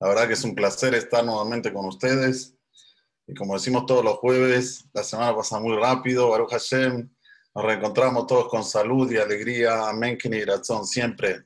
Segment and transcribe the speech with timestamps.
[0.00, 2.54] La verdad que es un placer estar nuevamente con ustedes.
[3.26, 6.30] Y como decimos todos los jueves, la semana pasa muy rápido.
[6.30, 7.10] Baruch Hashem,
[7.54, 9.88] nos reencontramos todos con salud y alegría.
[9.88, 11.44] Amén, y razón, siempre.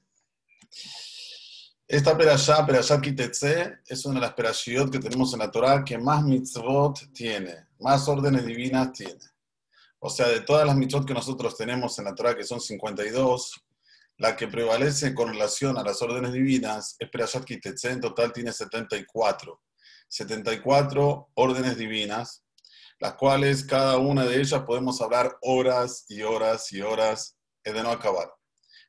[1.88, 5.98] Esta perashá, perashá Kitetse, es una de las perashiyot que tenemos en la Torah que
[5.98, 9.20] más mitzvot tiene, más órdenes divinas tiene.
[9.98, 13.62] O sea, de todas las mitzvot que nosotros tenemos en la Torah, que son 52,
[14.18, 18.52] la que prevalece con relación a las órdenes divinas es Perashat Kitetse, en total tiene
[18.52, 19.60] 74.
[20.08, 22.44] 74 órdenes divinas,
[23.00, 27.90] las cuales cada una de ellas podemos hablar horas y horas y horas de no
[27.90, 28.30] acabar.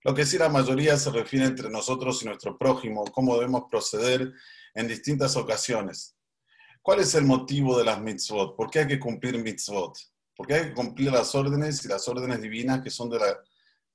[0.04, 4.34] Lo que sí la mayoría se refiere entre nosotros y nuestro prójimo, cómo debemos proceder
[4.74, 6.16] en distintas ocasiones.
[6.82, 8.58] ¿Cuál es el motivo de las mitzvot?
[8.58, 9.98] ¿Por qué hay que cumplir mitzvot?
[10.36, 13.40] ¿Por qué hay que cumplir las órdenes y las órdenes divinas que son de la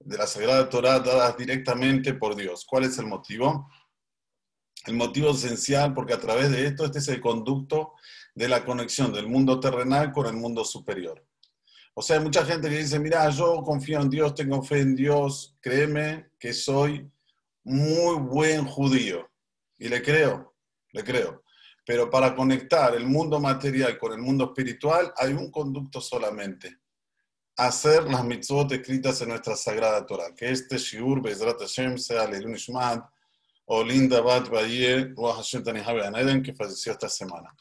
[0.01, 2.65] de la Sagrada Torah dadas directamente por Dios.
[2.68, 3.71] ¿Cuál es el motivo?
[4.87, 7.95] El motivo esencial, porque a través de esto, este es el conducto
[8.35, 11.24] de la conexión del mundo terrenal con el mundo superior.
[11.95, 14.95] O sea, hay mucha gente que dice, mira, yo confío en Dios, tengo fe en
[14.95, 17.10] Dios, créeme que soy
[17.65, 19.29] muy buen judío.
[19.79, 20.54] Y le creo,
[20.93, 21.43] le creo.
[21.85, 26.79] Pero para conectar el mundo material con el mundo espiritual hay un conducto solamente
[27.59, 30.34] hacer las mitzvot escritas en nuestra Sagrada Torah.
[30.34, 32.56] Que este Shiur, Bezrat Hashem, sea Leilun
[33.66, 37.54] o Linda Bat Bayer, Hashem Eden, que falleció esta semana.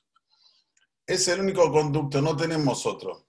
[1.06, 3.28] Es el único conducto, no tenemos otro.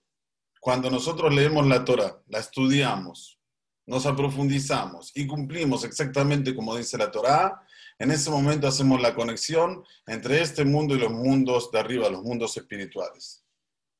[0.61, 3.39] Cuando nosotros leemos la Torah, la estudiamos,
[3.87, 7.61] nos aprofundizamos y cumplimos exactamente como dice la Torah,
[7.97, 12.21] en ese momento hacemos la conexión entre este mundo y los mundos de arriba, los
[12.21, 13.43] mundos espirituales.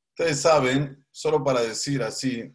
[0.09, 2.53] Ustedes saben, solo para decir así,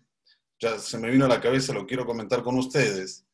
[0.59, 3.27] ya se me vino a la cabeza, lo quiero comentar con ustedes,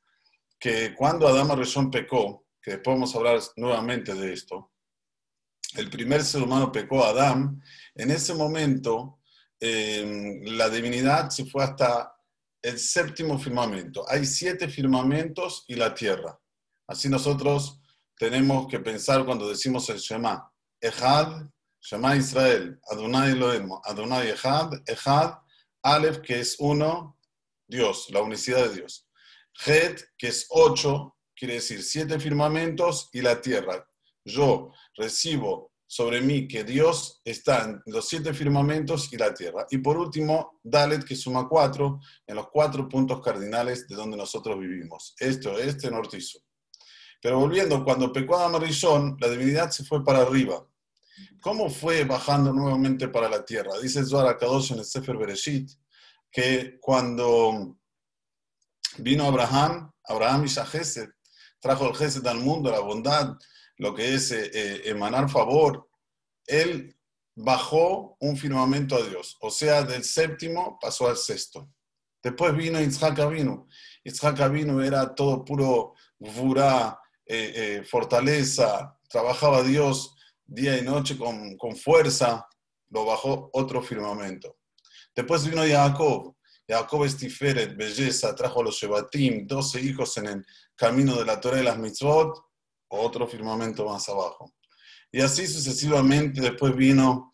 [0.58, 4.70] que cuando Adama Reshon pecó, que después vamos a hablar nuevamente de esto,
[5.76, 7.62] el primer ser humano pecó, Adán,
[7.94, 9.20] en ese momento
[9.60, 12.14] em, la divinidad se fue hasta
[12.62, 14.04] el séptimo firmamento.
[14.08, 16.38] Hay siete firmamentos y la tierra.
[16.86, 17.80] Así nosotros
[18.18, 20.52] tenemos que pensar cuando decimos el Shema.
[20.80, 21.46] Ejad,
[21.80, 25.34] Shema Israel, Adonai Elohim, Adonai Ejad, Ejad,
[25.82, 27.18] Aleph, que es uno,
[27.66, 29.08] Dios, la unicidad de Dios.
[29.66, 33.86] Het, que es ocho, quiere decir siete firmamentos y la tierra.
[34.24, 39.66] Yo recibo sobre mí que Dios está en los siete firmamentos y la tierra.
[39.70, 44.58] Y por último, Dalet, que suma cuatro, en los cuatro puntos cardinales de donde nosotros
[44.58, 45.14] vivimos.
[45.18, 46.20] Esto, este, norte y.
[47.20, 50.64] Pero volviendo, cuando pecó Adam la divinidad se fue para arriba.
[51.40, 53.78] ¿Cómo fue bajando nuevamente para la tierra?
[53.80, 55.70] Dice Zohar Kadosh en el Sefer Bereshit,
[56.30, 57.78] que cuando
[58.98, 61.08] vino Abraham, Abraham y Gesed,
[61.58, 63.36] trajo el Gesed al mundo, la bondad,
[63.76, 65.88] lo que es eh, eh, emanar favor,
[66.46, 66.94] él
[67.34, 71.72] bajó un firmamento a Dios, o sea, del séptimo pasó al sexto.
[72.22, 73.66] Después vino Isaac vino.
[74.04, 80.14] Isaac vino era todo puro vurá, eh, fortaleza, trabajaba Dios
[80.50, 82.46] día y noche con, con fuerza,
[82.90, 84.58] lo bajó otro firmamento.
[85.14, 86.34] Después vino Jacob.
[86.68, 90.46] Jacob es Tiferet, belleza, trajo los Shebatim, 12 hijos en el
[90.76, 92.38] camino de la Torah de las Mitzvot,
[92.88, 94.52] otro firmamento más abajo.
[95.10, 97.32] Y así sucesivamente, después vino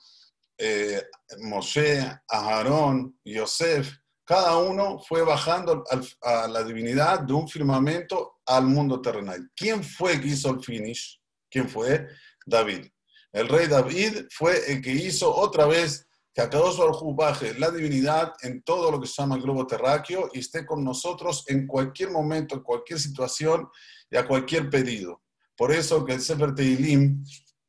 [0.56, 1.02] eh,
[1.40, 3.94] Moshe, Aarón, Yosef.
[4.24, 5.84] Cada uno fue bajando
[6.22, 9.50] a la divinidad de un firmamento al mundo terrenal.
[9.54, 11.20] ¿Quién fue que hizo el finish?
[11.50, 12.08] ¿Quién fue?
[12.44, 12.86] David.
[13.36, 18.32] El rey David fue el que hizo otra vez que Akadosh Baruj baje la divinidad
[18.40, 22.12] en todo lo que se llama el globo terráqueo y esté con nosotros en cualquier
[22.12, 23.68] momento, en cualquier situación
[24.10, 25.20] y a cualquier pedido.
[25.54, 27.22] Por eso que el Sefer Teilim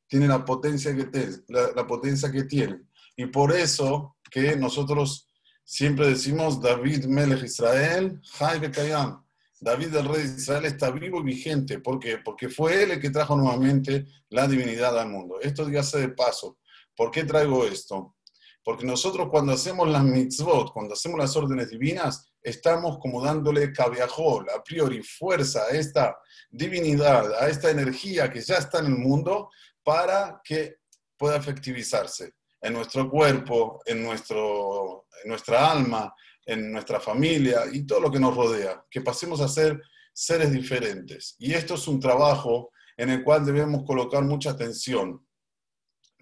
[0.07, 2.83] tiene la potencia que, tiene, la, potencia que tiene.
[3.17, 5.29] Y por eso que nosotros
[5.65, 9.21] siempre decimos David Melech Israel, Jai Kayam.
[9.59, 11.79] David el rey de Israel está vivo y vigente.
[11.79, 12.19] ¿Por qué?
[12.19, 15.39] Porque fue él el que trajo nuevamente la divinidad al mundo.
[15.41, 16.59] Esto dígase de paso.
[16.95, 18.15] ¿Por qué traigo esto?
[18.63, 24.47] Porque nosotros cuando hacemos las mitzvot, cuando hacemos las órdenes divinas, estamos como dándole cabiajol,
[24.49, 26.17] a priori, fuerza a esta
[26.49, 29.49] divinidad, a esta energía que ya está en el mundo
[29.83, 30.77] para que
[31.17, 36.13] pueda efectivizarse en nuestro cuerpo, en, nuestro, en nuestra alma,
[36.47, 39.81] en nuestra familia y todo lo que nos rodea, que pasemos a ser
[40.13, 41.35] seres diferentes.
[41.37, 45.23] Y esto es un trabajo en el cual debemos colocar mucha atención,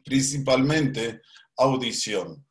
[0.03, 1.21] principalmente
[1.57, 2.45] audición.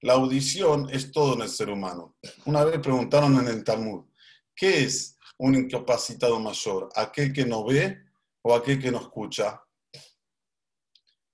[0.00, 2.16] La audición es todo en el ser humano.
[2.46, 4.06] Una vez preguntaron en el Talmud,
[4.54, 6.88] ¿qué es un incapacitado mayor?
[6.94, 8.02] ¿Aquel que no ve
[8.42, 9.62] o aquel que no escucha?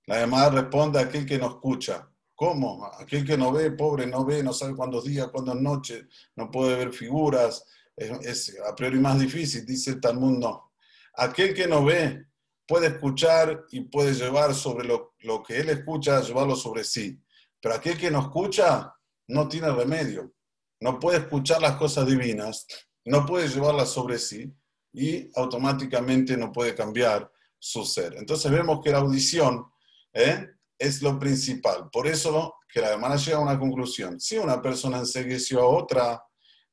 [0.07, 2.09] La llamada responde a aquel que no escucha.
[2.39, 2.89] ¿Cómo?
[2.97, 6.07] Aquel que no ve, pobre, no ve, no sabe cuándo es día, cuándo es noche,
[6.37, 7.65] no puede ver figuras,
[7.97, 10.71] es, a priori más difícil, dice el Talmud, no.
[11.15, 12.27] Aquel que no ve
[12.65, 17.21] puede escuchar y puede llevar sobre lo, lo que él escucha, llevarlo sobre sí.
[17.59, 18.95] Pero aquel que no escucha
[19.27, 20.33] no tiene remedio.
[20.79, 22.65] No puede escuchar las cosas divinas,
[23.03, 24.49] no puede llevarlas sobre sí
[24.93, 28.15] y automáticamente no puede cambiar su ser.
[28.15, 29.69] Entonces vemos que la audición
[30.13, 30.47] ¿eh?
[30.79, 31.89] Es lo principal.
[31.91, 34.19] Por eso que la hermana llega a una conclusión.
[34.19, 36.23] Si una persona ensegueció a otra,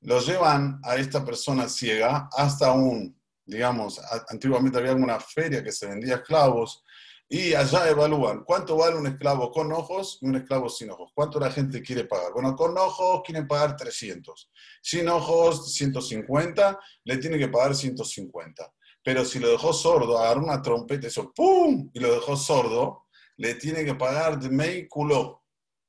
[0.02, 5.86] lo llevan a esta persona ciega hasta un, digamos, antiguamente había una feria que se
[5.86, 6.84] vendía esclavos
[7.28, 11.10] y allá evalúan cuánto vale un esclavo con ojos y un esclavo sin ojos.
[11.12, 12.32] ¿Cuánto la gente quiere pagar?
[12.32, 14.48] Bueno, con ojos quieren pagar 300.
[14.80, 16.78] Sin ojos, 150.
[17.02, 18.72] Le tiene que pagar 150.
[19.02, 21.90] Pero si lo dejó sordo, agarró una trompeta y eso, ¡pum!
[21.92, 23.05] Y lo dejó sordo,
[23.36, 25.44] le tiene que pagar de mei culo.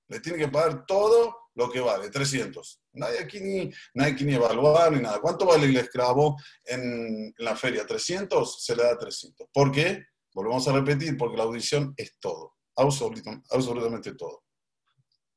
[0.10, 2.82] Le tiene que pagar todo lo que vale, 300.
[2.94, 5.20] Nadie aquí ni, nadie aquí ni evaluar ni nada.
[5.20, 7.86] ¿Cuánto vale el esclavo en, la feria?
[7.86, 8.46] ¿300?
[8.60, 9.48] Se le da 300.
[9.52, 10.06] ¿Por qué?
[10.34, 12.56] Volvemos a repetir, porque la audición es todo.
[12.76, 14.44] Absolutamente todo.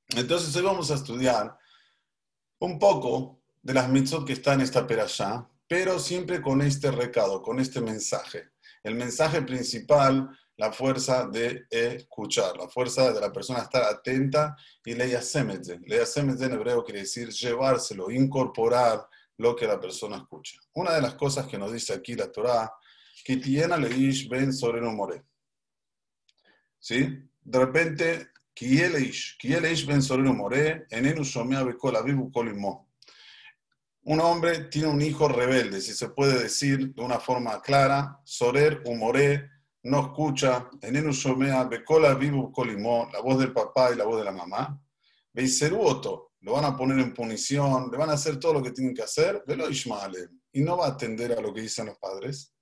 [0.08, 1.56] Entonces hoy vamos a estudiar
[2.60, 7.40] un poco de las mitzvot que están en esta perashá, pero siempre con este recado,
[7.40, 8.50] con este mensaje.
[8.82, 10.28] El mensaje principal
[10.60, 14.54] la fuerza de escuchar, la fuerza de la persona estar atenta
[14.84, 15.80] y leia semedze.
[15.86, 19.08] Leia semedze en hebreo quiere decir llevárselo, incorporar
[19.38, 20.60] lo que la persona escucha.
[20.74, 22.70] Una de las cosas que nos dice aquí la Torah,
[23.24, 25.22] que tiene leish ben sobre un more.
[26.78, 27.08] ¿Sí?
[27.40, 32.90] De repente, kiyeleish, kiyeleish ben sobre un more, enenu shomea bekola vivu kolimo.
[34.02, 38.82] Un hombre tiene un hijo rebelde, si se puede decir de una forma clara, sorer,
[38.84, 39.48] humoré,
[39.82, 44.24] no escucha, en Shomea, Bekola Vivu Kolimó, la voz del papá y la voz de
[44.24, 44.78] la mamá,
[45.32, 48.94] Beiseruoto, lo van a poner en punición, le van a hacer todo lo que tienen
[48.94, 52.52] que hacer, Velo Ishmael, y no va a atender a lo que dicen los padres.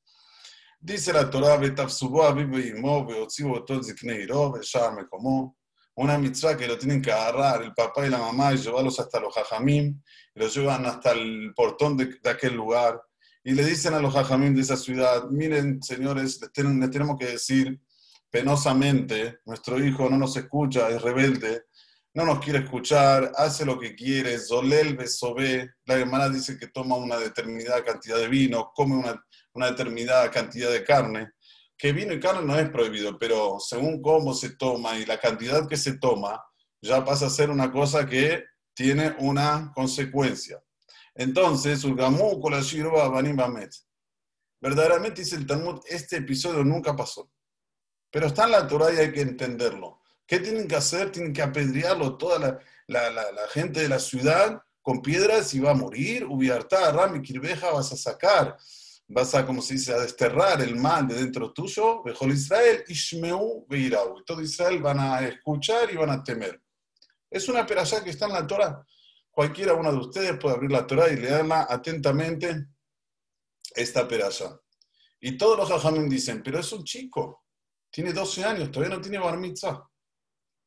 [0.80, 5.56] Dice la Torah, Betafsuboa Vive Imo, Beotzibo Zikneiro, me como
[5.96, 9.18] una mitzvah que lo tienen que agarrar el papá y la mamá y llevarlos hasta
[9.18, 10.00] los jajamim,
[10.34, 13.00] y los llevan hasta el portón de aquel lugar
[13.44, 17.80] y le dicen a los hajamim de esa ciudad, miren señores, les, tenemos que decir
[18.30, 21.62] penosamente, nuestro hijo no nos escucha, es rebelde,
[22.14, 26.96] no nos quiere escuchar, hace lo que quiere, Zolel Besobé, la hermana dice que toma
[26.96, 29.24] una determinada cantidad de vino, come una,
[29.54, 31.30] una determinada cantidad de carne,
[31.76, 35.68] que vino y carne no es prohibido, pero según cómo se toma y la cantidad
[35.68, 36.42] que se toma,
[36.82, 38.44] ya pasa a ser una cosa que
[38.74, 40.60] tiene una consecuencia.
[41.18, 41.84] Entonces,
[44.60, 47.28] Verdaderamente dice el Talmud, este episodio nunca pasó.
[48.10, 50.00] Pero está en la Torah y hay que entenderlo.
[50.24, 51.10] ¿Qué tienen que hacer?
[51.10, 56.24] Tienen que apedrearlo toda la, gente de la ciudad con piedras y va a morir.
[56.24, 58.56] Ubiartá, Rami, Kirbeja, vas a sacar,
[59.08, 62.04] vas a, como se dice, a desterrar el mal de dentro tuyo.
[62.04, 64.22] Bejol Israel, Ishmeu, Beirau.
[64.22, 66.62] Todo Israel van a escuchar y van a temer.
[67.28, 68.86] Es una perashá que está en la Torah
[69.38, 72.66] cualquiera uno de ustedes puede abrir la Torah y leerla atentamente
[73.72, 74.60] esta perasha.
[75.20, 77.44] Y todos los hajamim dicen, pero es un chico,
[77.88, 79.88] tiene 12 años, todavía no tiene bar mitzvah.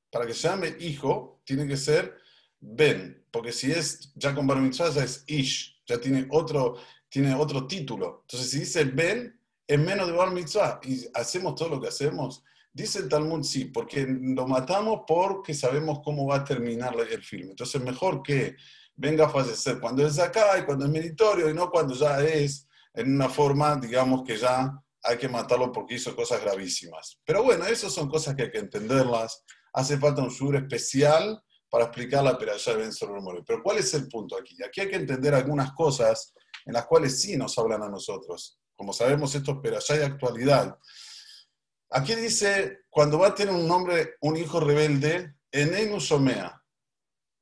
[0.10, 2.18] Para que se llame hijo, tiene que ser
[2.62, 6.78] Ben, porque si es ya con bar mitzvah ya es Ish, ya tiene otro,
[7.10, 8.22] tiene otro título.
[8.22, 9.38] Entonces si dice Ben,
[9.68, 10.80] es menos de bar mitzvah.
[10.84, 12.42] Y hacemos todo lo que hacemos,
[12.74, 17.52] Dice el Talmud sí, porque lo matamos porque sabemos cómo va a terminar el filme.
[17.52, 18.56] Entonces, mejor que
[18.96, 22.68] venga a fallecer cuando es acá y cuando es meritorio y no cuando ya es
[22.94, 24.72] en una forma, digamos que ya
[25.04, 27.20] hay que matarlo porque hizo cosas gravísimas.
[27.26, 29.44] Pero bueno, esas son cosas que hay que entenderlas.
[29.74, 32.92] Hace falta un sur especial para explicar la de Ben
[33.46, 34.58] Pero ¿cuál es el punto aquí?
[34.64, 36.34] Aquí hay que entender algunas cosas
[36.66, 38.60] en las cuales sí nos hablan a nosotros.
[38.76, 40.78] Como sabemos, esto es peralla de actualidad.
[41.94, 46.64] Aquí dice, cuando va a tener un nombre, un hijo rebelde, Enenu Somea.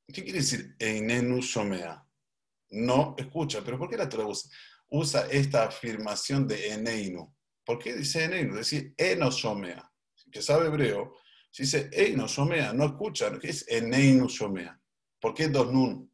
[0.07, 2.03] ¿Qué quiere decir Enenu Somea?
[2.71, 4.25] No escucha, pero ¿por qué la Torah
[4.89, 7.31] usa, esta afirmación de Eneinu?
[7.63, 8.55] ¿Por qué dice Eneinu?
[8.55, 9.87] Decir Eno Somea.
[10.31, 11.15] Que sabe hebreo,
[11.51, 14.79] si dice Eno Somea, no escucha, ¿qué es Eneinu Somea?
[15.19, 16.11] ¿Por qué dos nun?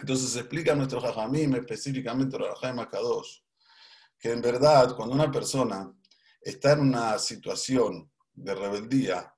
[0.00, 3.42] Entonces explica nuestro Jajamim, específicamente el Rajaim Akadosh,
[4.18, 5.92] que en verdad cuando una persona
[6.48, 9.34] está en una situación de rebeldía,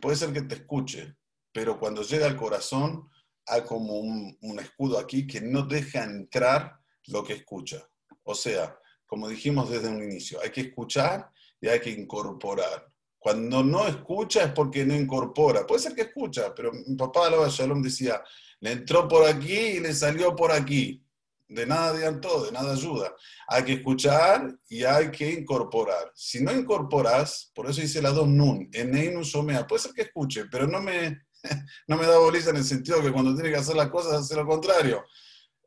[0.00, 1.16] puede ser que te escuche,
[1.52, 3.10] pero cuando llega al corazón
[3.46, 7.86] hay como un, escudo aquí que no deja entrar lo que escucha.
[8.22, 11.28] O sea, como dijimos desde un inicio, hay que escuchar
[11.60, 12.90] y hay que incorporar.
[13.18, 15.66] Cuando no escucha es porque no incorpora.
[15.66, 18.22] Puede ser que escucha, pero mi papá Alaba Shalom decía,
[18.60, 21.03] le entró por aquí y le salió por aquí.
[21.46, 23.14] De nada adiantó, de nada ayuda.
[23.48, 26.10] Hay que escuchar y hay que incorporar.
[26.14, 30.46] Si no incorporas, por eso dice la dos nun, en somea, puede ser que escuche,
[30.50, 31.26] pero no me,
[31.88, 34.34] no me da bolilla en el sentido que cuando tiene que hacer las cosas hace
[34.34, 35.04] lo contrario.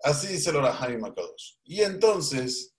[0.03, 1.55] Así dice el Orahaim Akadosh.
[1.63, 2.75] Y entonces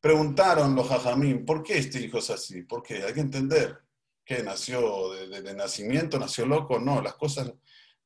[0.00, 2.62] preguntaron los Jajamín, ¿por qué este hijo es así?
[2.62, 3.78] Porque hay que entender
[4.24, 6.78] que nació de, nacimiento, nació loco.
[6.78, 7.52] No, las cosas,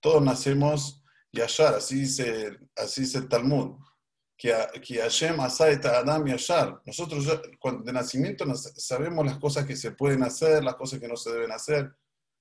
[0.01, 3.77] todos nacemos yashar, así dice, así dice el Talmud.
[4.41, 6.81] Que Hashem Adam yashar.
[6.87, 7.27] Nosotros
[7.85, 11.53] de nacimiento sabemos las cosas que se pueden hacer, las cosas que no se deben
[11.53, 11.95] hacer.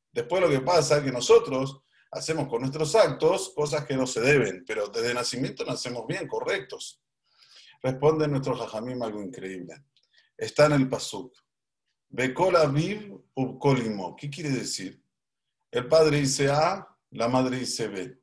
[0.09, 4.21] Después lo que pasa es que nosotros hacemos con nuestros actos cosas que no se
[4.21, 7.01] deben, pero desde nacimiento nacemos bien, correctos.
[7.83, 9.83] Responde nuestro jajamim algo increíble.
[10.37, 11.35] Está en el pasuk.
[12.07, 14.15] Bekola viv ubkolimo.
[14.15, 15.03] ¿Qué quiere decir?
[15.69, 18.21] El padre dice A, la madre dice B.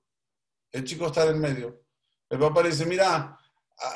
[0.73, 1.83] El chico está en el medio.
[2.30, 3.38] El papá le dice, mira,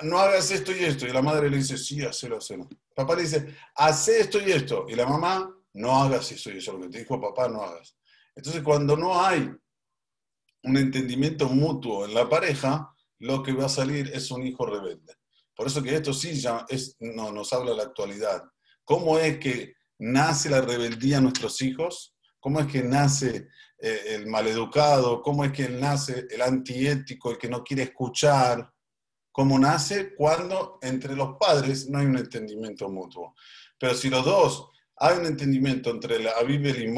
[0.02, 1.06] no hagas esto y esto.
[1.06, 2.68] Y la madre le dice, sí, hacelo, hacelo.
[2.70, 4.86] El papá le dice, hace esto y esto.
[4.88, 6.72] Y la mamá, no hagas eso y eso.
[6.72, 7.96] Lo que te dijo papá, no hagas.
[8.34, 9.50] Entonces, cuando no hay
[10.62, 15.14] un entendimiento mutuo en la pareja, lo que va a salir es un hijo rebelde.
[15.54, 18.42] Por eso que esto sí ya es, no, nos habla la actualidad.
[18.84, 22.14] ¿Cómo es que nace la rebeldía en nuestros hijos?
[22.38, 25.20] ¿Cómo es que nace eh, el maleducado?
[25.22, 28.72] ¿Cómo es que nace el antiético, el que no quiere escuchar?
[29.32, 30.14] ¿Cómo nace?
[30.14, 33.34] Cuando entre los padres no hay un entendimiento mutuo.
[33.78, 36.94] Pero si los dos hay un entendimiento entre la Aviv y el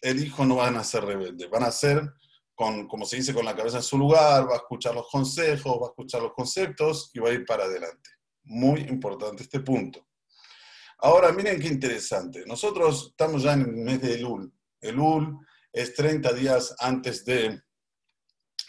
[0.00, 2.14] el hijo no va a nacer rebelde, van a ser
[2.54, 5.78] con, como se dice, con la cabeza en su lugar, va a escuchar los consejos,
[5.80, 8.10] va a escuchar los conceptos y va a ir para adelante.
[8.44, 10.08] Muy importante este punto.
[10.98, 12.44] Ahora, miren qué interesante.
[12.46, 14.52] Nosotros estamos ya en el mes de Elul.
[14.80, 15.38] Elul
[15.72, 17.62] es 30 días antes de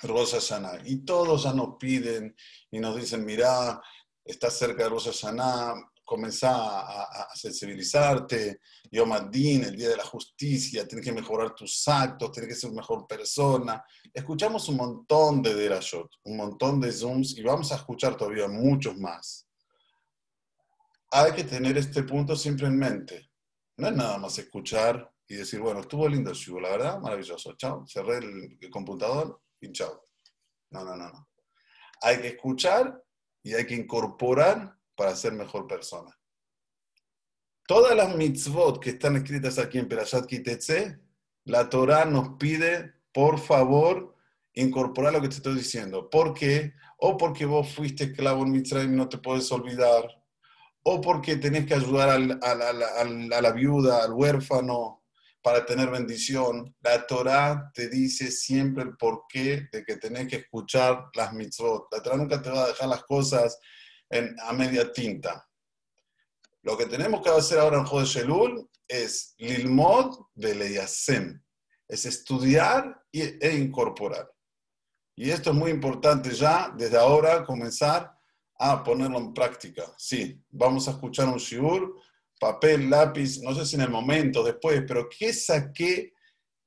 [0.03, 0.82] Rosh Hashanah.
[0.86, 2.36] Y todos ya nos piden
[2.72, 3.82] y nos dicen, mira,
[4.24, 5.74] está cerca de Rosh Hashanah,
[6.10, 12.32] comenzar a, sensibilizarte, Yom Adin, el Día de la Justicia, tienes que mejorar tus actos,
[12.32, 13.84] tienes que ser mejor persona.
[14.12, 18.98] Escuchamos un montón de Derashot, un montón de Zooms y vamos a escuchar todavía muchos
[18.98, 19.48] más.
[21.12, 23.29] Hay que tener este punto siempre en mente.
[23.77, 27.53] No es nada más escuchar y decir, bueno, estuvo lindo el show, la verdad, maravilloso,
[27.56, 30.04] chao, cerré el computador y chao.
[30.72, 31.30] No, no, no, no.
[32.01, 33.04] Hay que escuchar
[33.44, 36.16] y hay que incorporar para ser mejor persona.
[37.68, 41.00] Todas las mitzvot que están escritas aquí en Perashat Kitetse,
[41.46, 44.16] la Torah nos pide, por favor,
[44.54, 46.10] incorporar lo que te estoy diciendo.
[46.10, 46.74] ¿Por qué?
[46.98, 50.04] O porque vos fuiste esclavo en Mitzrayim no te puedes olvidar.
[50.84, 54.99] O porque tenés que ayudar a la viuda, al huérfano,
[55.41, 56.75] para tener bendición.
[56.81, 61.88] La Torah te dice siempre el porqué de que tenés que escuchar las mitzvot.
[61.91, 63.58] La Torah nunca te va a dejar las cosas
[64.41, 65.48] a media tinta.
[66.63, 71.41] Lo que tenemos que hacer ahora en Jodesh Elul es Lilmod Leyasem,
[71.88, 74.29] es estudiar e incorporar.
[75.15, 78.13] Y esto es muy importante ya, desde ahora, comenzar
[78.58, 79.84] a ponerlo en práctica.
[79.98, 81.96] Sí, vamos a escuchar un shiur,
[82.39, 86.13] papel, lápiz, no sé si en el momento, después, pero ¿qué saqué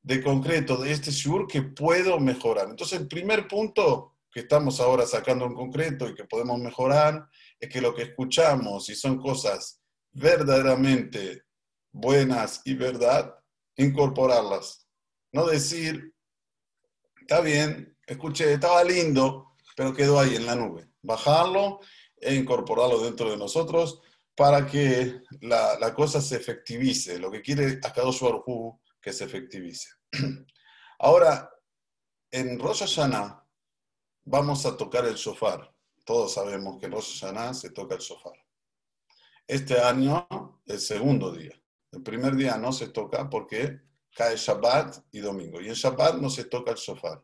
[0.03, 2.69] de concreto de este shiur que puedo mejorar?
[2.69, 7.69] Entonces, el primer punto que estamos ahora sacando en concreto y que podemos mejorar es
[7.69, 9.81] que lo que escuchamos, si son cosas
[10.13, 11.45] verdaderamente
[11.91, 13.35] buenas y verdad,
[13.77, 14.87] incorporarlas.
[15.33, 16.15] No decir,
[17.21, 20.89] está bien, escuché, estaba lindo, pero quedó ahí en la nube.
[21.03, 21.81] Bajarlo
[22.17, 24.01] e incorporarlo dentro de nosotros
[24.35, 29.89] para que la, cosa se efectivice, lo que quiere Akadosh Baruj que se efectivice.
[30.99, 31.51] Ahora,
[32.31, 33.45] en Rosh Hashanah,
[34.25, 35.75] vamos a tocar el shofar.
[36.05, 38.35] Todos sabemos que en Rosh Hashanah se toca el shofar.
[39.47, 40.27] Este año,
[40.67, 41.61] el segundo día.
[41.91, 43.81] El primer día no se toca porque
[44.15, 45.61] cae Shabbat y domingo.
[45.61, 47.23] Y en Shabbat no se toca el shofar.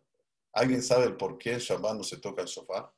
[0.53, 2.93] ¿Alguien sabe el por qué en Shabbat no se toca el shofar?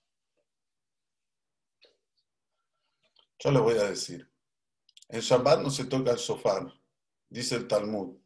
[3.43, 4.31] Yo le voy a decir.
[5.09, 6.73] En Shabbat no se toca el shofar,
[7.29, 8.19] dice el Talmud,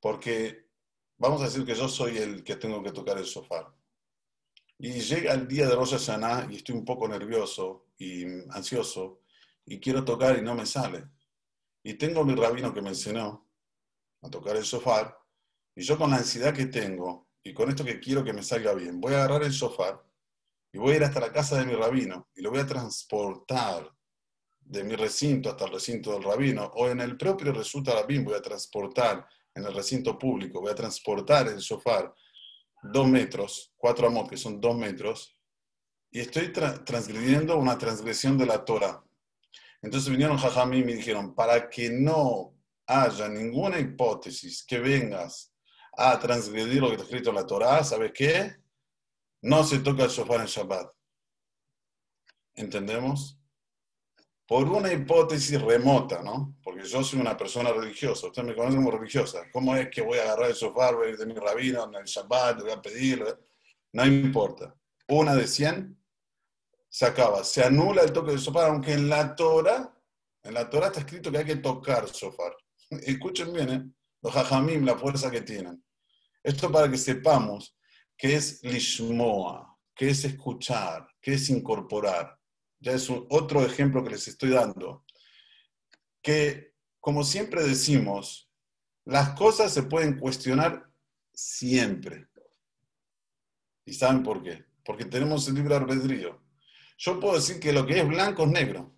[0.00, 0.68] porque
[1.16, 3.72] vamos a decir que yo soy el que tengo que tocar el shofar.
[4.76, 9.20] Y llega el día de Rosh Hashanah y estoy un poco nervioso y ansioso
[9.64, 11.08] y quiero tocar y no me sale.
[11.84, 13.48] Y tengo mi rabino que me enseñó
[14.22, 15.16] a tocar el sofá
[15.76, 18.74] y yo con la ansiedad que tengo y con esto que quiero que me salga
[18.74, 20.02] bien, voy a agarrar el sofá
[20.72, 23.99] y voy a ir hasta la casa de mi rabino y lo voy a transportar
[24.60, 28.34] de mi recinto hasta el recinto del rabino, o en el propio recinto rabín voy
[28.34, 32.14] a transportar, en el recinto público, voy a transportar el shofar
[32.82, 35.36] dos metros, cuatro amos que son dos metros,
[36.12, 39.04] y estoy transgrediendo una transgresión de la Torah.
[39.82, 42.54] Entonces vinieron Jajamí y me dijeron, para que no
[42.86, 45.54] haya ninguna hipótesis que vengas
[45.96, 48.56] a transgredir lo que está escrito en la Torah, ¿sabes qué?
[49.42, 50.92] No se toca el shofar en Shabbat.
[52.54, 53.39] ¿Entendemos?
[54.50, 56.56] Por una hipótesis remota, ¿no?
[56.64, 59.42] Porque yo soy una persona religiosa, usted me conoce como religiosa.
[59.52, 61.94] ¿Cómo es que voy a agarrar el shofar, voy a ir de mi rabino en
[61.94, 63.38] el Shabbat, voy a pedirlo?
[63.92, 64.74] No importa.
[65.06, 65.96] Una de cien
[66.88, 67.44] se acaba.
[67.44, 69.96] Se anula el toque del shofar, aunque en la Torah,
[70.42, 72.52] en la Torah está escrito que hay que tocar shofar.
[72.90, 73.84] Escuchen bien, ¿eh?
[74.20, 75.80] Los hajamim, la fuerza que tienen.
[76.42, 77.76] Esto para que sepamos
[78.16, 82.39] qué es lishmoa, qué es escuchar, qué es incorporar.
[82.80, 85.04] Ya es otro ejemplo que les estoy dando.
[86.22, 88.50] Que, como siempre decimos,
[89.04, 90.90] las cosas se pueden cuestionar
[91.32, 92.28] siempre.
[93.84, 94.64] ¿Y saben por qué?
[94.84, 96.42] Porque tenemos el libre albedrío.
[96.98, 98.94] Yo puedo decir que lo que es blanco es negro.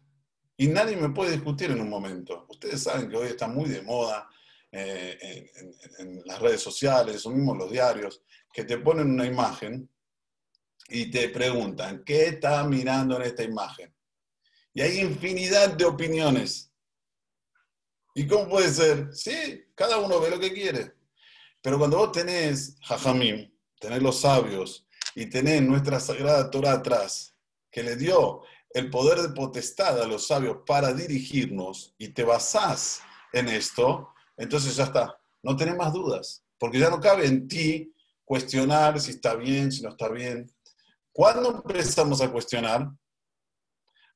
[0.57, 2.47] Y nadie me puede discutir en un momento.
[2.49, 4.29] Ustedes saben que hoy está muy de moda
[4.71, 5.51] eh,
[5.99, 8.23] en, las redes sociales, o mismo los diarios,
[8.53, 9.89] que te ponen una imagen
[10.93, 13.95] y te preguntan, ¿qué está mirando en esta imagen?
[14.75, 16.71] Y hay infinidad de opiniones.
[18.15, 19.09] ¿Y cómo puede ser?
[19.15, 20.93] Sí, cada uno ve lo que quiere.
[21.63, 27.35] Pero cuando vos tenés Jajamim, tenés los sabios y tenés nuestra sagrada Torah atrás,
[27.71, 33.01] que le dio el poder de potestad a los sabios para dirigirnos y te basás
[33.33, 37.95] en esto, entonces ya está, no tenés más dudas, porque ya no cabe en ti
[38.25, 40.51] cuestionar si está bien, si no está bien.
[41.13, 42.91] ¿Cuándo empezamos a cuestionar?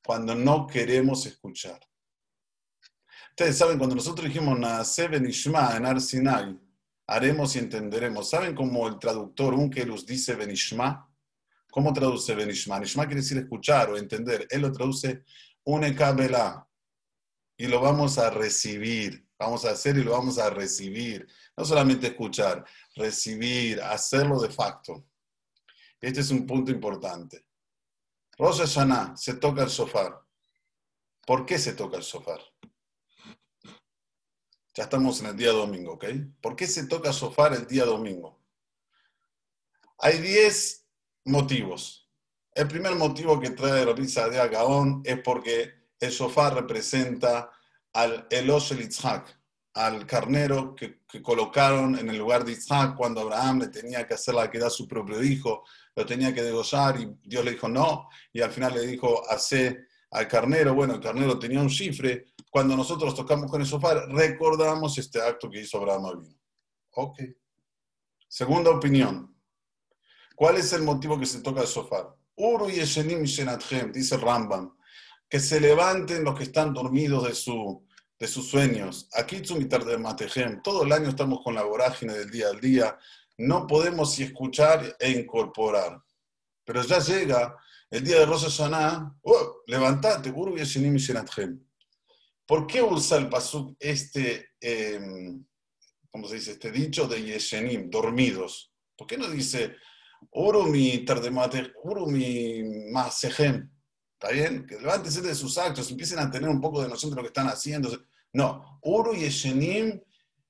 [0.03, 1.79] Cuando no queremos escuchar.
[3.29, 6.59] Ustedes saben, cuando nosotros dijimos Naase Benishma en Arsinai,
[7.07, 8.29] haremos y entenderemos.
[8.29, 11.07] ¿Saben cómo el traductor Unkelus dice Benishma?
[11.69, 12.75] ¿Cómo traduce Benishma?
[12.75, 14.47] Benishma quiere decir escuchar o entender.
[14.49, 15.23] Él lo traduce
[15.63, 16.67] Unekabela.
[17.59, 21.27] Y lo vamos a recibir vamos a hacer y lo vamos a recibir.
[21.55, 25.05] No solamente escuchar, recibir, hacerlo de facto.
[25.99, 27.45] Este es un punto importante.
[28.37, 30.23] Rosh Hashanah, se toca el sofá.
[31.25, 32.37] ¿Por qué se toca el sofá?
[34.75, 36.05] Ya estamos en el día domingo, ¿ok?
[36.39, 38.39] ¿Por qué se toca el sofá el día domingo?
[39.97, 40.87] Hay 10
[41.25, 42.07] motivos.
[42.53, 47.51] El primer motivo que trae Risa de Agaón es porque el sofá representa
[47.93, 48.81] al Elosh el
[49.77, 54.35] al carnero que, colocaron en el lugar de Isaac cuando Abraham le tenía que hacer
[54.35, 55.63] la queda a su propio hijo,
[55.95, 59.87] lo tenía que degollar y Dios le dijo no, y al final le dijo, hace
[60.11, 64.97] al carnero, bueno, el carnero tenía un chifre, cuando nosotros tocamos con el sofá, recordamos
[64.97, 66.39] este acto que hizo Abraham al vino.
[66.95, 67.19] Ok.
[68.27, 69.35] Segunda opinión.
[70.35, 72.15] ¿Cuál es el motivo que se toca el sofá?
[72.35, 74.77] Uru y dice Rambam,
[75.27, 77.86] que se levanten los que están dormidos de su
[78.19, 79.07] de sus sueños.
[79.13, 79.41] Aquí
[79.85, 82.97] de Matejem, todo el año estamos con la vorágine del día al día,
[83.37, 86.01] no podemos escuchar e incorporar.
[86.65, 87.55] Pero ya llega
[87.89, 90.31] el día de Rosa Hashanah, oh, levantate,
[92.45, 95.45] ¿Por qué usa el pasuk este, em,
[96.09, 96.51] ¿cómo se dice?
[96.51, 98.73] Este dicho de Yeshenim, dormidos?
[98.95, 99.75] ¿Por qué no dice
[100.31, 103.69] Urumi Tardemate, Urumi Masejem?
[104.19, 104.65] ¿Está bien?
[104.65, 107.27] Que levántense de sus actos, empiecen a tener un poco de noción de lo que
[107.27, 107.89] están haciendo.
[108.33, 110.01] No, Uru y Eshenim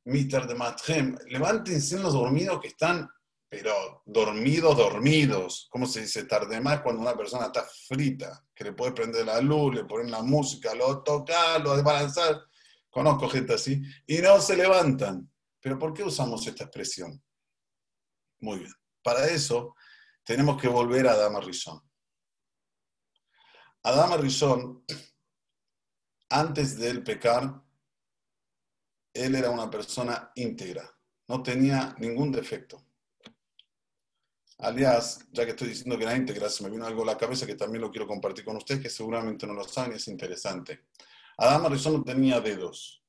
[0.06, 1.18] mitar de Mathem.
[1.28, 3.10] Levántense los dormidos que están,
[3.50, 5.68] pero dormidos, dormidos.
[5.70, 6.24] ¿Cómo se dice?
[6.24, 10.12] Tarde más cuando una persona está frita, que le puede prender la luz, le ponen
[10.12, 12.42] la música, lo tocar, lo desbalanzar.
[12.90, 13.82] Conozco gente así.
[14.06, 15.30] Y no se levantan.
[15.60, 17.22] ¿Pero por qué usamos esta expresión?
[18.40, 18.74] Muy bien.
[19.04, 19.76] Para eso
[20.24, 21.82] tenemos que volver a Dama Rizón.
[23.84, 24.84] Adama Rishon,
[26.30, 27.64] antes de él pecar,
[29.14, 30.90] él era una persona íntegra,
[31.28, 32.84] no tenía ningún defecto.
[34.60, 37.46] Alias, ya que estoy diciendo que era íntegra, se me vino algo a la cabeza
[37.46, 40.88] que también lo quiero compartir con ustedes, que seguramente no lo saben y es interesante.
[41.38, 43.04] Adama Rishon no tenía dedos.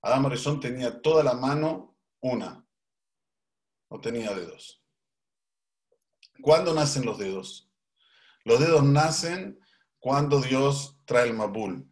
[0.00, 2.66] Adama Rishon tenía toda la mano una.
[3.90, 4.82] No tenía dedos.
[6.40, 7.70] ¿Cuándo nacen los dedos?
[8.44, 9.60] Los dedos nacen
[10.04, 11.90] cuando Dios trae el Mabul.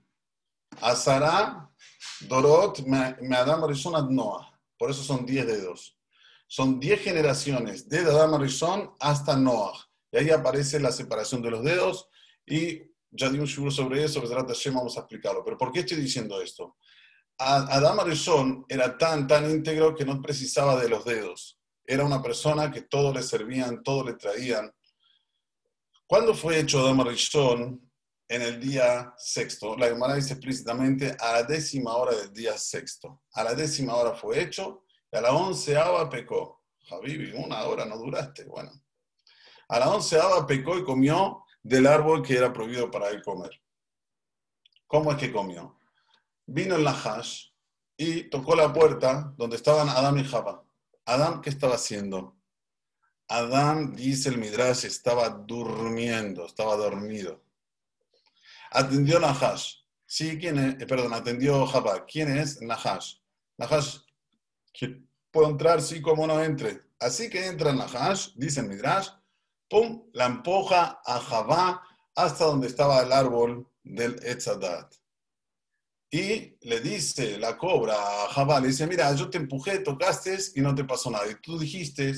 [0.82, 1.72] Azara,
[2.20, 4.52] Dorot, me Adam Rishon Noah.
[4.76, 5.98] Por eso son 10 dedos.
[6.46, 9.72] Son 10 generaciones, desde Adam Rishon hasta Noah.
[10.10, 12.10] Y ahí aparece la separación de los dedos
[12.44, 15.42] y ya di un shur sobre eso, vamos a explicarlo.
[15.42, 16.76] Pero ¿por qué estoy diciendo esto?
[17.38, 21.58] Adam Arishon era tan, tan íntegro que no precisaba de los dedos.
[21.86, 24.70] Era una persona que todo le servían, todo le traían.
[26.06, 27.91] ¿Cuándo fue hecho Adam Arishon?
[28.32, 29.76] En el día sexto.
[29.76, 33.24] La Gemara dice explícitamente a la décima hora del día sexto.
[33.34, 36.62] A la décima hora fue hecho y a la onceava pecó.
[36.88, 38.44] Javibi, una hora no duraste.
[38.46, 38.72] Bueno.
[39.68, 43.50] A la onceava pecó y comió del árbol que era prohibido para él comer.
[44.86, 45.78] ¿Cómo es que comió?
[46.46, 47.48] Vino el Nahash
[47.98, 50.64] y tocó la puerta donde estaban Adán y Java.
[51.04, 52.34] Adán, ¿qué estaba haciendo?
[53.28, 57.42] Adán, dice el Midrash, estaba durmiendo, estaba dormido.
[58.72, 59.76] Atendió Nahash.
[60.06, 60.82] Sí, ¿quién es?
[60.82, 62.04] Eh, perdón, atendió Java.
[62.06, 63.16] ¿Quién es Nahash?
[63.58, 63.98] Nahash,
[65.30, 65.82] ¿puedo entrar?
[65.82, 66.80] Sí, como no entre.
[66.98, 69.08] Así que entra Nahash, dice el Midrash,
[69.68, 71.82] pum, la empuja a Javá
[72.14, 74.94] hasta donde estaba el árbol del Etzadat.
[76.10, 80.60] Y le dice la cobra a Javá, le dice, mira, yo te empujé, tocaste y
[80.60, 81.26] no te pasó nada.
[81.30, 82.12] Y tú dijiste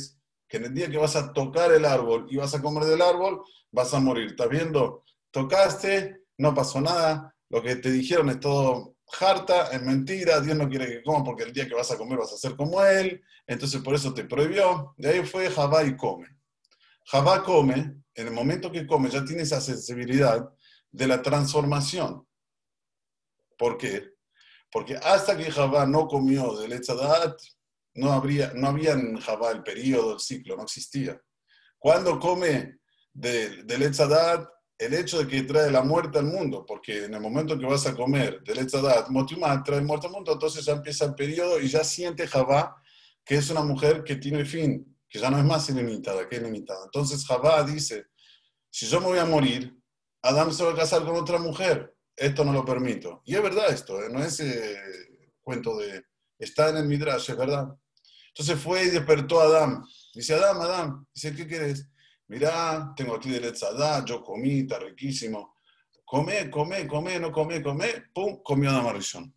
[0.49, 3.03] que en el día que vas a tocar el árbol y vas a comer del
[3.03, 4.31] árbol, vas a morir.
[4.31, 5.05] ¿Estás viendo?
[5.31, 10.69] Tocaste, no pasó nada, lo que te dijeron es todo harta, es mentira, Dios no
[10.69, 13.23] quiere que comas porque el día que vas a comer vas a ser como él,
[13.47, 14.95] entonces por eso te prohibió.
[14.97, 16.29] De ahí fue Javá y come.
[17.07, 20.49] Javá come, en el momento que come ya tiene esa sensibilidad
[20.91, 22.27] de la transformación.
[23.59, 24.15] ¿Por qué?
[24.71, 27.39] Porque hasta que Javá no comió del Etzadat,
[27.95, 28.09] no,
[28.55, 31.21] no había en Javá el periodo, el ciclo, no existía.
[31.79, 32.79] Cuando come
[33.13, 33.83] del, del
[34.79, 37.87] el hecho de que trae la muerte al mundo, porque en el momento que vas
[37.87, 41.69] a comer del Etzadat, Motumá trae muerte al mundo, entonces ya empieza el periodo y
[41.69, 42.77] ya siente Javá
[43.25, 46.43] que es una mujer que tiene fin, que ya no es más ilimitada, que es
[46.43, 46.85] limitada.
[46.85, 48.07] Entonces Javá dice,
[48.71, 49.75] si yo me voy a morir,
[50.23, 53.23] Adán se va a casar con otra mujer, esto no lo permito.
[53.25, 54.09] Y es verdad esto, ¿eh?
[54.11, 54.77] no es eh,
[55.41, 56.05] cuento de,
[56.39, 57.69] está en el Midrash, es verdad.
[58.29, 59.85] Entonces fue y despertó a Adán.
[60.13, 61.89] Dice, Adán, Adán, dice, ¿qué quieres?
[62.29, 65.57] Mirá, tengo aquí de Letzadá, yo comí, está riquísimo.
[66.05, 69.35] Come, come, come, no come, come, pum, comió Adán Arishon.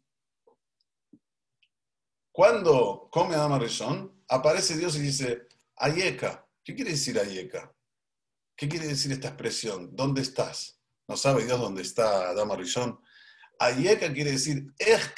[2.31, 6.45] Cuando come Adán Arishon, aparece Dios y dice, Ayeka.
[6.63, 7.73] ¿Qué quiere decir Ayeka?
[8.55, 9.95] ¿Qué quiere decir esta expresión?
[9.95, 10.81] ¿Dónde estás?
[11.07, 12.99] No sabe Dios dónde está Adama Rishon.
[13.59, 15.13] Ayeka quiere decir, es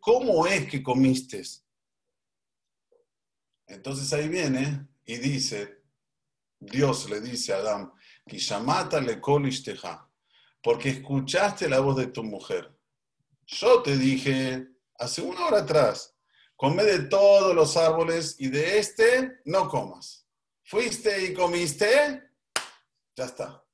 [0.00, 1.42] ¿cómo es que comiste?
[3.66, 5.77] Entonces ahí viene y dice,
[6.60, 7.92] Dios le dice a Adán,
[8.26, 9.20] Kishamata le
[10.62, 12.76] porque escuchaste la voz de tu mujer.
[13.46, 14.66] Yo te dije
[14.98, 16.14] hace una hora atrás,
[16.56, 20.26] come de todos los árboles y de este no comas.
[20.64, 22.22] Fuiste y comiste,
[23.16, 23.64] ya está.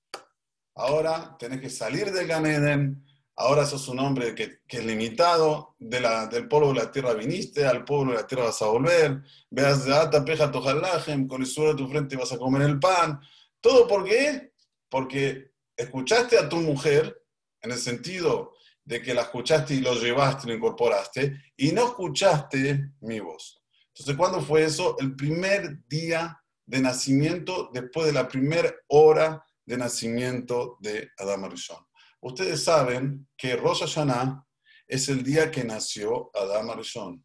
[0.77, 3.04] Ahora tenés que salir del Ganeden,
[3.37, 8.13] ahora sos un hombre que, es limitado, del polvo de la tierra viniste, al pueblo
[8.13, 11.89] de la tierra vas a volver, veas de ata peja con el suelo de tu
[11.89, 13.21] frente vas a comer el pan.
[13.61, 14.53] ¿Todo por qué?
[14.89, 17.21] Porque escuchaste a tu mujer,
[17.61, 18.53] en el sentido
[18.85, 23.63] de que la escuchaste y lo llevaste, lo incorporaste, y no escuchaste mi voz.
[23.89, 24.97] Entonces, ¿cuándo fue eso?
[24.99, 31.85] El primer día de nacimiento, después de la primera hora de nacimiento de Adam Arishon.
[32.25, 34.45] Ustedes saben que Rosh Hashanah
[34.87, 37.25] es el día que nació Adam Arishon.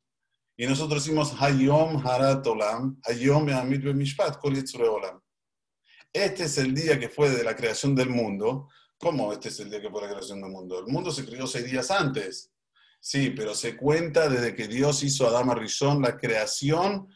[0.57, 3.45] Y nosotros decimos Hayom Harat Olam, Hayom
[3.95, 5.21] Mishpat, Kol Olam.
[6.11, 8.67] Este es el día que fue de la creación del mundo,
[8.99, 10.77] ¿Cómo este es el día que fue la creación del mundo?
[10.77, 12.51] El mundo se creó seis días antes.
[12.99, 17.07] Sí, pero se cuenta desde que Dios hizo a Adama Rishon la creación.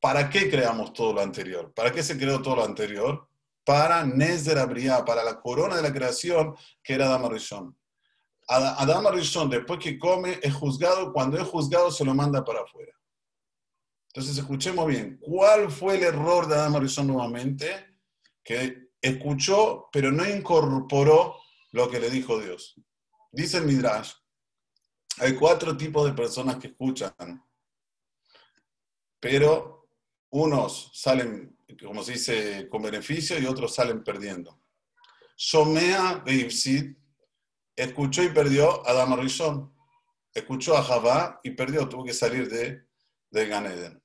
[0.00, 1.72] ¿Para qué creamos todo lo anterior?
[1.72, 3.28] ¿Para qué se creó todo lo anterior?
[3.64, 7.76] Para Nezder Abriá, para la corona de la creación que era Adama Rishon.
[8.48, 11.12] Adama Rishon, después que come, es juzgado.
[11.12, 12.92] Cuando es juzgado, se lo manda para afuera.
[14.08, 15.18] Entonces, escuchemos bien.
[15.22, 17.96] ¿Cuál fue el error de Adama Rishon nuevamente?
[18.42, 21.36] Que escuchó, pero no incorporó
[21.72, 22.74] lo que le dijo Dios.
[23.32, 24.12] Dice el Midrash,
[25.18, 27.42] hay cuatro tipos de personas que escuchan,
[29.20, 29.88] pero
[30.30, 34.60] unos salen, como se dice, con beneficio y otros salen perdiendo.
[35.36, 36.96] Somea de Ibsid
[37.76, 39.18] escuchó y perdió a Adama
[40.34, 42.86] Escuchó a Javá y perdió, tuvo que salir de,
[43.30, 44.02] de Ganeden.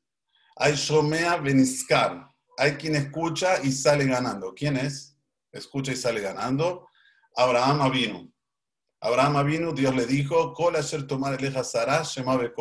[0.58, 4.54] Hay Somea Beniskar, hay quien escucha y sale ganando.
[4.54, 5.18] ¿Quién es?
[5.52, 6.88] Escucha y sale ganando.
[7.36, 8.32] Abraham vino.
[9.00, 12.52] Abraham vino, Dios le dijo, Cola ser tomar eleja Sarah, Shemabe.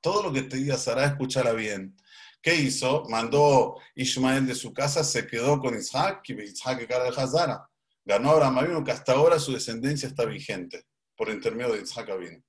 [0.00, 1.94] Todo lo que te diga Sarah, escúchala bien.
[2.42, 3.04] ¿Qué hizo?
[3.08, 7.70] Mandó Ismael de su casa, se quedó con Isaac, y Isaac cara de Hazara.
[8.04, 10.84] ganó Abraham que hasta ahora su descendencia está vigente
[11.16, 12.42] por intermedio de Isaac Avinu.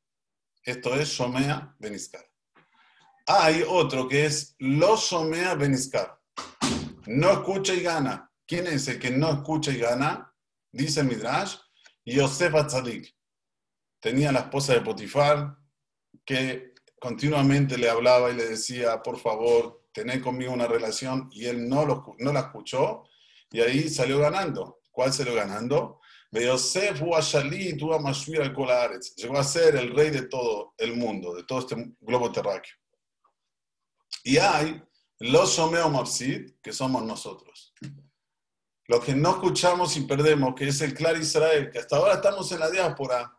[0.64, 2.28] Esto es Shomea Beniskar.
[3.28, 6.20] Hay otro que es Lo Shomea Beniskar.
[7.06, 8.32] No escucha y gana.
[8.48, 10.34] ¿Quién es el que no escucha y gana?
[10.72, 11.58] Dice Midrash,
[12.04, 13.16] Yosef Atzadik.
[14.00, 15.56] Tenía la esposa de Potifar
[16.26, 21.68] que continuamente le hablaba y le decía, por favor, tené conmigo una relación, y él
[21.70, 23.04] no, lo, no la escuchó,
[23.52, 24.82] y ahí salió ganando.
[24.92, 26.00] ¿Cuál salió ganando?
[26.32, 27.16] Yosef Llegó
[29.38, 32.74] a ser el rey de todo el mundo, de todo este globo terráqueo.
[34.24, 34.82] Y hay
[35.20, 37.74] los Mapsid, que somos nosotros.
[38.88, 42.52] Los que no escuchamos y perdemos, que es el Clar Israel, que hasta ahora estamos
[42.52, 43.32] en la diáspora,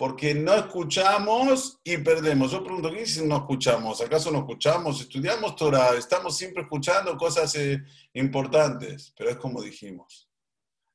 [0.00, 2.52] porque no escuchamos y perdemos.
[2.52, 4.00] Yo pregunto, ¿qué si no escuchamos?
[4.00, 4.98] ¿Acaso no escuchamos?
[4.98, 7.82] Estudiamos Torah, estamos siempre escuchando cosas eh,
[8.14, 10.26] importantes, pero es como dijimos.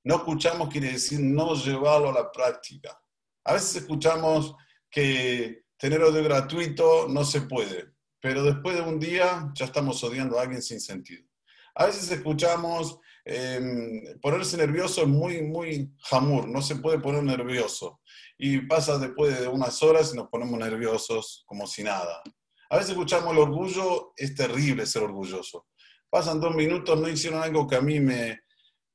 [0.04, 3.00] No escuchamos quiere decir no llevarlo a la práctica.
[3.44, 4.56] A veces escuchamos
[4.90, 10.40] que tener odio gratuito no se puede, pero después de un día ya estamos odiando
[10.40, 11.28] a alguien sin sentido.
[11.76, 18.00] A veces escuchamos em, ponerse nervioso es muy, muy jamur, no se puede poner nervioso.
[18.38, 22.22] Y pasa después de unas horas y nos ponemos nerviosos como si nada.
[22.70, 25.68] A veces escuchamos el orgullo, es terrible ser orgulloso.
[26.10, 28.40] Pasan dos minutos, no hicieron algo que a mí me,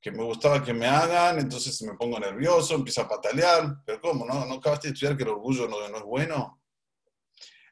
[0.01, 4.25] que me gustaba que me hagan, entonces me pongo nervioso, empiezo a patalear, pero ¿cómo?
[4.25, 6.63] ¿No, ¿No acabaste de estudiar que el orgullo no, es bueno?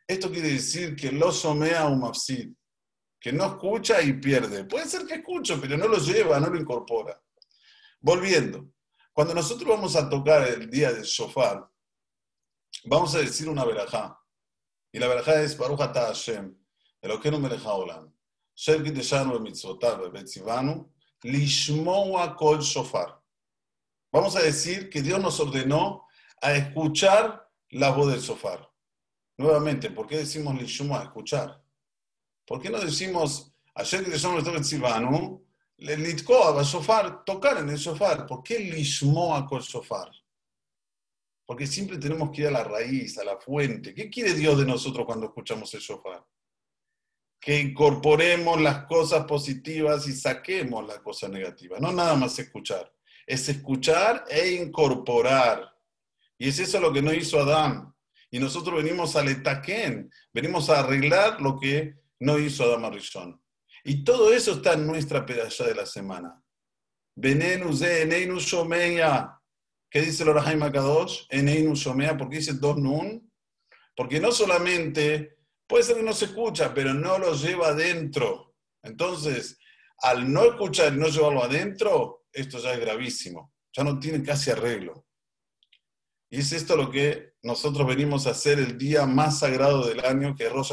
[0.06, 2.52] Esto quiere decir que lo somea un mafsid,
[3.20, 4.64] que no escucha y pierde.
[4.64, 7.20] Puede ser que escucho, pero no lo lleva, no lo incorpora.
[8.00, 8.70] Volviendo,
[9.12, 11.68] cuando nosotros vamos a tocar el día del shofar,
[12.85, 14.18] vamos a decir una verajá.
[14.92, 16.57] Y la verajá es Baruch Ata Hashem,
[17.02, 18.12] Elokeinu melech haolam,
[18.54, 20.92] Shem kiteshanu b'mitzvotav betzivanu,
[21.24, 23.20] Lishmoa kol shofar.
[24.12, 26.07] Vamos a decir que Dios nos ordenó
[26.40, 28.70] a escuchar la voz del shofar.
[29.37, 31.61] Nuevamente, ¿por qué decimos Lishmoa, escuchar?
[32.48, 34.18] ¿Por qué no decimos, ayer que
[34.64, 35.42] Silvano,
[35.76, 38.26] le litkoa shofar, tocar en el shofar?
[38.26, 40.11] ¿Por qué Lishmoa kol shofar?
[41.44, 43.94] Porque siempre tenemos que ir a la raíz, a la fuente.
[43.94, 46.24] ¿Qué quiere Dios de nosotros cuando escuchamos el shofar?
[47.40, 51.80] que incorporemos las cosas positivas y saquemos las cosas negativas.
[51.80, 52.92] No nada más escuchar,
[53.26, 55.72] es escuchar e incorporar.
[56.37, 57.94] Y es eso lo que no hizo Adán.
[58.30, 63.40] Y nosotros venimos al etaquén, venimos a arreglar lo que no hizo Adán Arishon.
[63.85, 66.42] Y todo eso está en nuestra pedalla de la semana.
[67.14, 69.40] Venenu ze eneinu shomeya.
[69.90, 71.26] ¿Qué dice el Orahaim Akadosh?
[71.31, 73.31] Eneinu shomeya, ¿por qué dice dos nun?
[73.94, 78.54] Porque no solamente Puede ser que no se escucha, pero no lo lleva adentro.
[78.83, 79.59] Entonces,
[79.98, 83.52] al no escuchar y no llevarlo adentro, esto ya es gravísimo.
[83.76, 85.07] Ya no tiene casi arreglo.
[86.31, 90.35] Y es esto lo que nosotros venimos a hacer el día más sagrado del año,
[90.35, 90.72] que es Rosh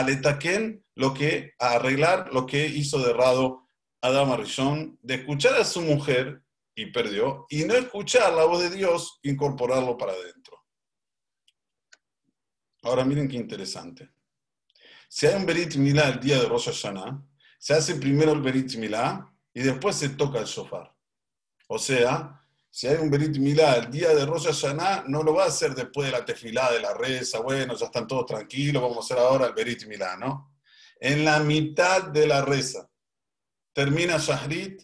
[0.00, 3.68] etaquén, lo que, a arreglar lo que hizo de errado
[4.00, 6.42] Adam Arishon, de escuchar a su mujer
[6.74, 10.64] y perdió, y no escuchar la voz de Dios, incorporarlo para adentro.
[12.82, 14.10] Ahora miren qué interesante.
[15.08, 17.22] Si hay un Berit Milá el día de Rosh Hashanah,
[17.58, 20.92] se hace primero el Berit Milá y después se toca el shofar.
[21.68, 22.41] O sea,
[22.74, 25.74] si hay un Berit Milá el día de Rosh Hashanah, no lo va a hacer
[25.74, 29.18] después de la tefilá, de la reza, bueno, ya están todos tranquilos, vamos a hacer
[29.18, 30.54] ahora el Berit Milá, ¿no?
[30.98, 32.88] En la mitad de la reza,
[33.74, 34.80] termina Shahrit,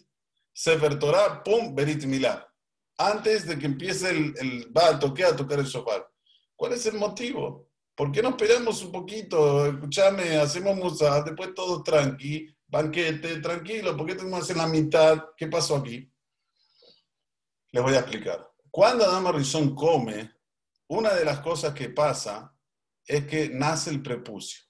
[0.53, 2.47] Sefer Torah, pum, Berit Milá.
[2.95, 6.07] Antes de que empiece el, el va a tocar, a tocar el shofar.
[6.55, 7.69] ¿Cuál es el motivo?
[7.95, 9.65] ¿Por qué no esperamos un poquito?
[9.65, 15.23] Escúchame, hacemos musa, después todo tranqui, banquete, tranquilo, ¿por qué tenemos que hacer la mitad?
[15.35, 16.07] ¿Qué pasó aquí?
[17.71, 18.49] Les voy a explicar.
[18.71, 20.31] Cuando Adama Rizón come,
[20.87, 22.55] una de las cosas que pasa
[23.05, 24.63] es que nace el prepucio.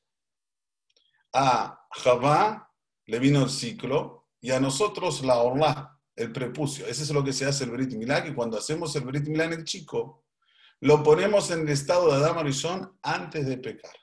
[1.33, 2.73] A Javá
[3.05, 6.85] le vino el ciclo y a nosotros la orla, el prepucio.
[6.88, 9.45] Ese es lo que se hace el Brit Milá, que cuando hacemos el Brit Milá
[9.45, 10.25] en el chico,
[10.81, 13.95] lo ponemos en el estado de Adama Rishon antes de pecar.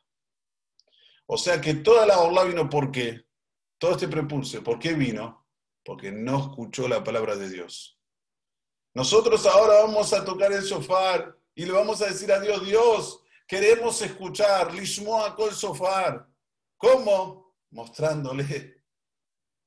[1.27, 3.27] O sea que toda la orla vino ¿por qué?
[3.79, 5.47] Todo este prepulso, ¿por qué vino?
[5.85, 7.96] Porque no escuchó la palabra de Dios.
[8.97, 13.23] Nosotros ahora vamos a tocar el sofá y le vamos a decir a Dios, Dios,
[13.47, 16.27] queremos escuchar, lishmoa el sofá.
[16.79, 17.55] ¿Cómo?
[17.71, 18.83] Mostrándole.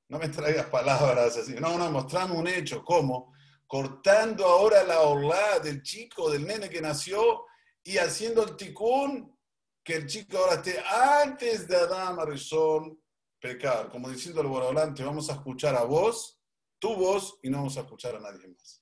[0.08, 1.54] No me traigas palabras así.
[1.54, 2.84] No, no, mostrando un hecho.
[2.84, 3.32] ¿Cómo?
[3.70, 7.46] cortando ahora la orla del chico, del nene que nació,
[7.84, 9.38] y haciendo el ticún,
[9.84, 10.84] que el chico ahora esté
[11.22, 13.00] antes de Adán Arishon
[13.40, 16.42] pecar, como diciendo al volante, vamos a escuchar a vos,
[16.80, 18.79] tu voz, y no vamos a escuchar a nadie más.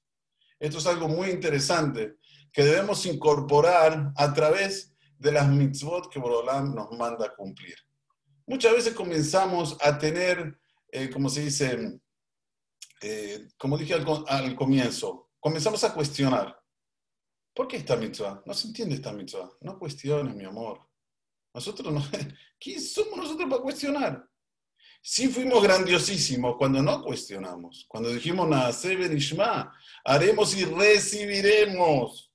[0.60, 2.18] Esto es algo muy interesante
[2.52, 7.76] que debemos incorporar a través de las mitzvot que Borolam nos manda cumplir.
[8.46, 10.60] Muchas veces comenzamos a tener,
[10.92, 12.00] eh, como se dice,
[13.02, 16.58] eh, como dije al, comienzo, comenzamos a cuestionar.
[17.54, 18.42] ¿Por qué esta mitzvah?
[18.46, 19.50] No se entiende esta mitzvah.
[19.62, 20.80] No cuestiones, mi amor.
[21.54, 22.02] Nosotros no.
[22.60, 24.30] ¿Quién somos nosotros para cuestionar?
[25.02, 27.86] Sí fuimos grandiosísimos cuando no cuestionamos.
[27.88, 32.32] Cuando dijimos, Naseber Ishma, haremos y recibiremos.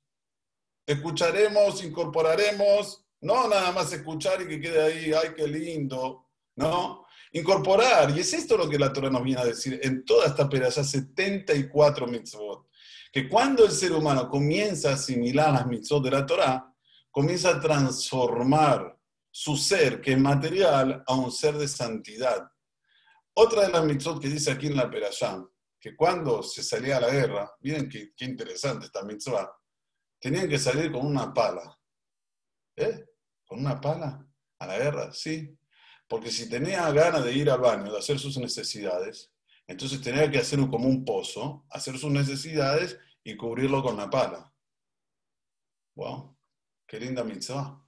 [0.86, 3.04] Escucharemos, incorporaremos.
[3.20, 6.28] No nada más escuchar y que quede ahí, ay, qué lindo.
[6.56, 7.06] ¿No?
[7.32, 8.16] Incorporar.
[8.16, 10.82] Y es esto lo que la Torah nos viene a decir en toda esta peralla,
[10.82, 12.66] 74 mitzvot.
[13.12, 16.74] Que cuando el ser humano comienza a asimilar las mitzvot de la Torah,
[17.10, 18.98] comienza a transformar
[19.32, 22.46] su ser, que es material, a un ser de santidad.
[23.34, 25.42] Otra de las mitzvot que dice aquí en la Perashá,
[25.80, 29.50] que cuando se salía a la guerra, miren qué, interesante esta mitzvah,
[30.20, 31.76] tenían que salir con una pala.
[32.76, 33.06] ¿Eh?
[33.44, 34.24] ¿Con una pala?
[34.58, 35.12] ¿A la guerra?
[35.12, 35.58] Sí.
[36.06, 39.32] Porque si tenía ganas de ir al baño, de hacer sus necesidades,
[39.66, 44.52] entonces tenía que hacer como un pozo, hacer sus necesidades y cubrirlo con la pala.
[45.94, 46.36] Wow,
[46.86, 47.81] qué linda mitzvah.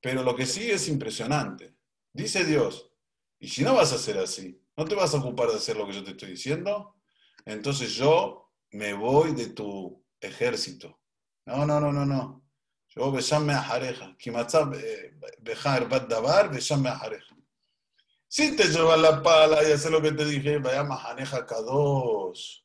[0.00, 1.76] Pero lo que sigue es impresionante.
[2.12, 2.90] Dice Dios,
[3.38, 5.86] y si no vas a hacer así, no te vas a ocupar de hacer lo
[5.86, 6.96] que yo te estoy diciendo,
[7.44, 11.00] entonces yo me voy de tu ejército.
[11.46, 12.44] No, no, no, no, no.
[12.88, 14.16] Yo besame a jareja.
[18.28, 22.64] Si te llevas la pala y haces lo que te dije, vaya majaneja K2.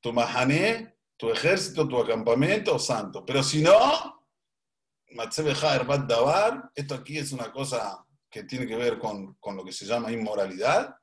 [0.00, 3.24] Tu majané, tu ejército, tu acampamento, santo.
[3.24, 4.23] Pero si no,
[6.74, 10.96] esto aquí es una cosa que tiene que ver con, lo que se llama inmoralidad,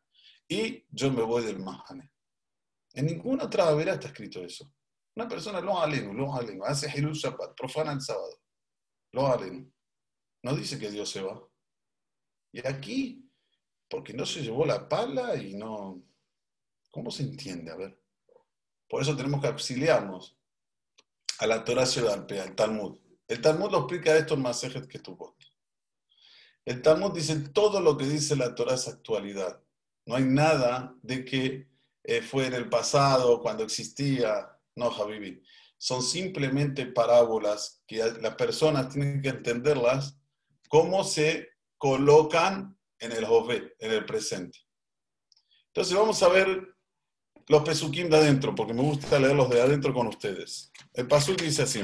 [0.47, 2.12] y yo me voy del Mahane.
[2.93, 4.69] En ninguna otra verá está escrito eso.
[5.15, 8.41] Una persona lo aleno, lo aleno, hace Hilul Shabbat, profana el sábado.
[9.13, 9.71] Lo aleno.
[10.43, 11.41] No dice que Dios se va.
[12.52, 13.30] Y aquí,
[13.89, 16.04] porque no se llevó la pala y no.
[16.89, 17.71] ¿Cómo se entiende?
[17.71, 17.97] A ver.
[18.89, 20.38] Por eso tenemos que auxiliarnos
[21.39, 23.00] a la Torah Ciudad, al Talmud.
[23.32, 25.38] El Talmud lo explica esto en Masejet Ketubot.
[26.65, 29.63] El Talmud dice todo lo que dice la Torah es actualidad.
[30.06, 31.70] No hay nada de que
[32.04, 34.50] eh, fue en el pasado, cuando existía.
[34.76, 35.41] No, Habibi.
[35.78, 40.20] Son simplemente parábolas que las personas tienen que entenderlas
[40.67, 44.60] cómo se colocan en el Jové, en el presente.
[45.67, 46.76] Entonces vamos a ver
[47.48, 50.70] los pesukim de adentro, porque me gusta leerlos de adentro con ustedes.
[50.94, 51.82] El pasuk dice así.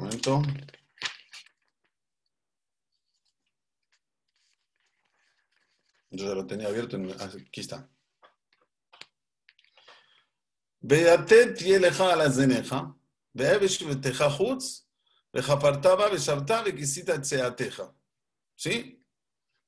[0.00, 0.42] momento.
[6.10, 6.96] Yo ya lo tenía abierto.
[6.96, 7.10] En...
[7.20, 7.88] Ah, aquí está.
[10.80, 12.96] Beate tieleja a la zeneja,
[13.34, 14.88] beevish beteja chutz,
[15.32, 17.94] bejapartaba, besharta, bequisita tseateja.
[18.56, 19.04] ¿Sí?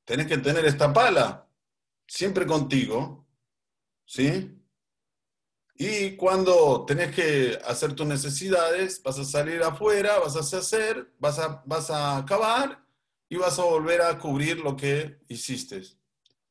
[0.05, 1.49] Tenés que tener esta pala
[2.07, 3.29] siempre contigo.
[4.07, 4.62] ¿Sí?
[5.75, 11.39] Y cuando tenés que hacer tus necesidades, vas a salir afuera, vas a hacer, vas
[11.39, 12.85] a, vas a acabar
[13.29, 15.83] y vas a volver a cubrir lo que hiciste.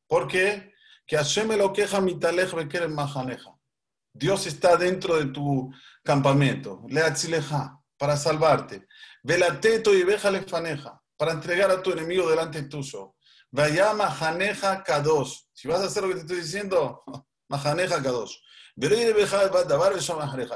[0.07, 0.73] ¿Por qué?
[1.05, 3.55] Que Hashem lo queja mitalej bekerem majaneja.
[4.13, 5.71] Dios está dentro de tu
[6.03, 6.83] campamento.
[6.89, 8.87] Leatzileja, para salvarte.
[9.23, 13.15] Velateto y veja faneja, para entregar a tu enemigo delante tuyo.
[13.51, 15.43] Vaya majaneja kadosh.
[15.53, 17.03] Si vas a hacer lo que te estoy diciendo,
[17.47, 18.35] majaneja kadosh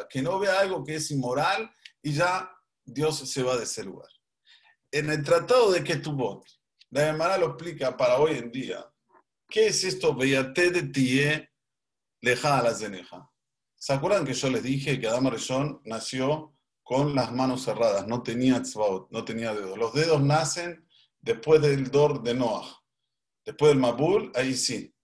[0.10, 2.51] que no vea algo que es inmoral y ya
[2.84, 4.10] Dios se va de ese lugar.
[4.91, 6.45] En el tratado de Ketubot,
[6.91, 8.86] la hermana lo explica para hoy en día.
[9.49, 10.13] ¿Qué es esto?
[10.13, 11.49] De tie
[12.21, 13.30] leja a la zeneja.
[13.75, 18.07] ¿Se acuerdan que yo les dije que Adama Rishon nació con las manos cerradas?
[18.07, 19.78] No tenía tzvaot, no tenía dedos.
[19.78, 20.88] Los dedos nacen
[21.20, 22.82] después del dor de Noah.
[23.43, 24.95] Después del Mabul, ahí sí.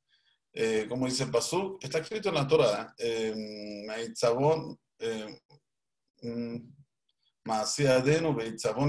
[0.54, 3.34] Eh, como dice el Pasuk, está escrito en la Torah, eh,
[5.00, 5.40] eh
[6.22, 6.56] mm,
[7.50, 8.38] Adeno,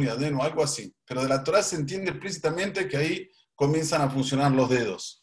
[0.02, 0.94] y Adeno, algo así.
[1.06, 5.22] Pero de la Torah se entiende explícitamente que ahí comienzan a funcionar los dedos.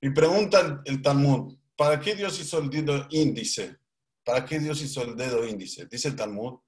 [0.00, 3.76] Y pregunta el Talmud, ¿para qué Dios hizo el dedo índice?
[4.24, 5.86] ¿Para qué Dios hizo el dedo índice?
[5.86, 6.60] Dice el Talmud,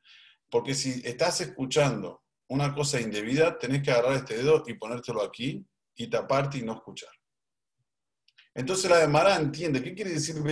[0.51, 5.67] porque si estás escuchando una cosa indebida, tenés que agarrar este dedo y ponértelo aquí
[5.97, 7.16] y taparte y no escuchar.
[8.57, 10.43] Entonces la Demara entiende, ¿qué quiere decir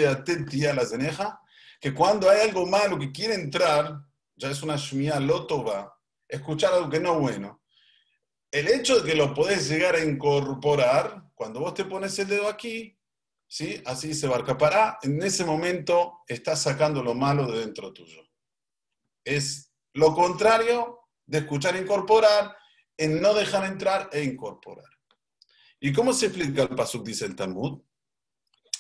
[0.51, 1.41] tía la zeneja?
[1.81, 3.99] Que cuando hay algo malo que quiere entrar,
[4.37, 5.99] ya es una shmia lotova,
[6.29, 7.63] escuchar algo que no es bueno.
[8.51, 12.47] el hecho de que lo podés llegar a incorporar, cuando vos te pones el dedo
[12.47, 12.97] aquí,
[13.49, 13.83] ¿sí?
[13.87, 18.23] así se barca para, en ese momento estás sacando lo malo de dentro tuyo.
[19.25, 22.55] Es lo contrario de escuchar e incorporar,
[22.99, 24.91] en no dejar entrar e incorporar.
[25.81, 27.81] ¿Y cómo se explica el pasuk, dice el Talmud?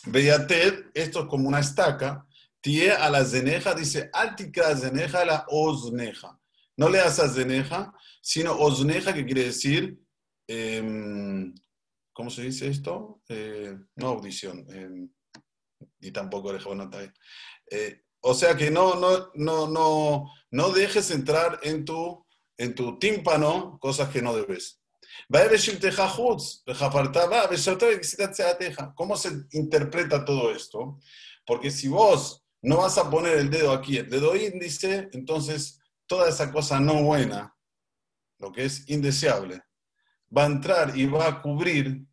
[0.06, 2.26] Veated, esto es como una estaca,
[2.60, 6.38] tie a la zeneja, dice, altica zeneja la osneja.
[6.76, 9.98] No le das a zeneja, sino osneja, que quiere decir,
[10.48, 11.54] em,
[12.12, 13.22] ¿cómo se dice esto?
[13.28, 15.10] Eh, no audición, em,
[16.00, 16.90] y tampoco no
[17.70, 22.26] eh, o sea que no, no, no, no, no dejes entrar en tu,
[22.56, 24.80] en tu tímpano cosas que no debes.
[28.94, 30.98] ¿Cómo se interpreta todo esto?
[31.46, 36.28] Porque si vos no vas a poner el dedo aquí, el dedo índice, entonces toda
[36.28, 37.54] esa cosa no buena,
[38.38, 39.62] lo que es indeseable,
[40.36, 42.06] va a entrar y va a cubrir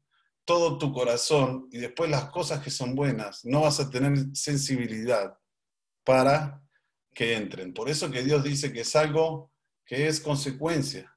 [0.45, 5.37] todo tu corazón y después las cosas que son buenas, no vas a tener sensibilidad
[6.03, 6.61] para
[7.13, 7.73] que entren.
[7.73, 9.51] Por eso que Dios dice que es algo
[9.85, 11.15] que es consecuencia.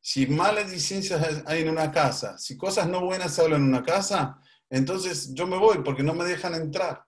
[0.00, 4.40] Si maledicencias hay en una casa, si cosas no buenas hablan en una casa,
[4.70, 7.04] entonces yo me voy porque no me dejan entrar.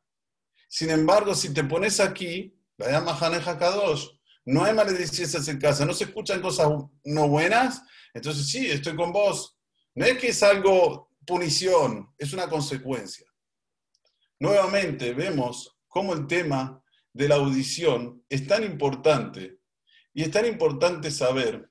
[0.69, 4.07] Sin embargo, si te pones aquí, la llama Haneja Kadosh,
[4.45, 6.69] no hay maledicencias en casa, no se escuchan cosas
[7.05, 7.83] no buenas,
[8.15, 9.59] entonces sí, estoy con vos.
[9.95, 13.27] No es que es algo punición, es una consecuencia.
[14.39, 16.83] Nuevamente vemos cómo el tema
[17.13, 19.59] de la audición es tan importante
[20.15, 21.70] y es tan importante saber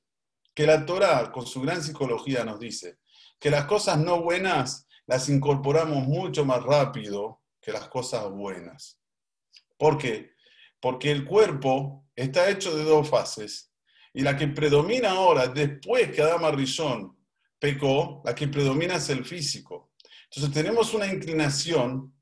[0.53, 2.99] que la Torah, con su gran psicología, nos dice
[3.39, 8.99] que las cosas no buenas las incorporamos mucho más rápido que las cosas buenas.
[9.77, 10.33] ¿Por qué?
[10.79, 13.71] Porque el cuerpo está hecho de dos fases
[14.13, 17.15] y la que predomina ahora, después que Adama Rishon
[17.59, 19.91] pecó, la que predomina es el físico.
[20.25, 22.13] Entonces tenemos una inclinación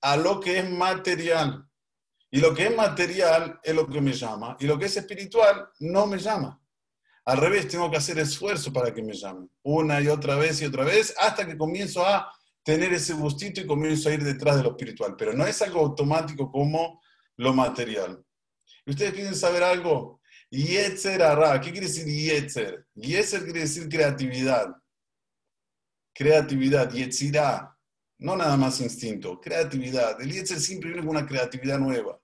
[0.00, 1.68] a lo que es material.
[2.30, 4.56] Y lo que es material es lo que me llama.
[4.58, 6.61] Y lo que es espiritual no me llama.
[7.24, 9.48] Al revés, tengo que hacer esfuerzo para que me llamen.
[9.62, 12.32] Una y otra vez y otra vez, hasta que comienzo a
[12.64, 15.14] tener ese gustito y comienzo a ir detrás de lo espiritual.
[15.16, 17.00] Pero no es algo automático como
[17.36, 18.24] lo material.
[18.84, 20.20] ¿Y ustedes quieren saber algo?
[20.50, 21.60] Yetzer hará.
[21.60, 22.86] ¿Qué quiere decir Yetzer?
[22.94, 24.74] Yetzer quiere decir creatividad.
[26.12, 27.76] Creatividad, Yetzirá.
[28.18, 30.20] No nada más instinto, creatividad.
[30.20, 32.20] El Yetzer siempre viene con una creatividad nueva.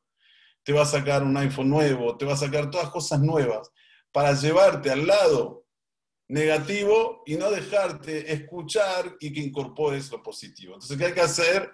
[0.64, 3.70] Te va a sacar un iPhone nuevo, te va a sacar todas cosas nuevas
[4.12, 5.66] para llevarte al lado
[6.28, 10.74] negativo y no dejarte escuchar y que incorpores lo positivo.
[10.74, 11.72] Entonces, ¿qué hay que hacer?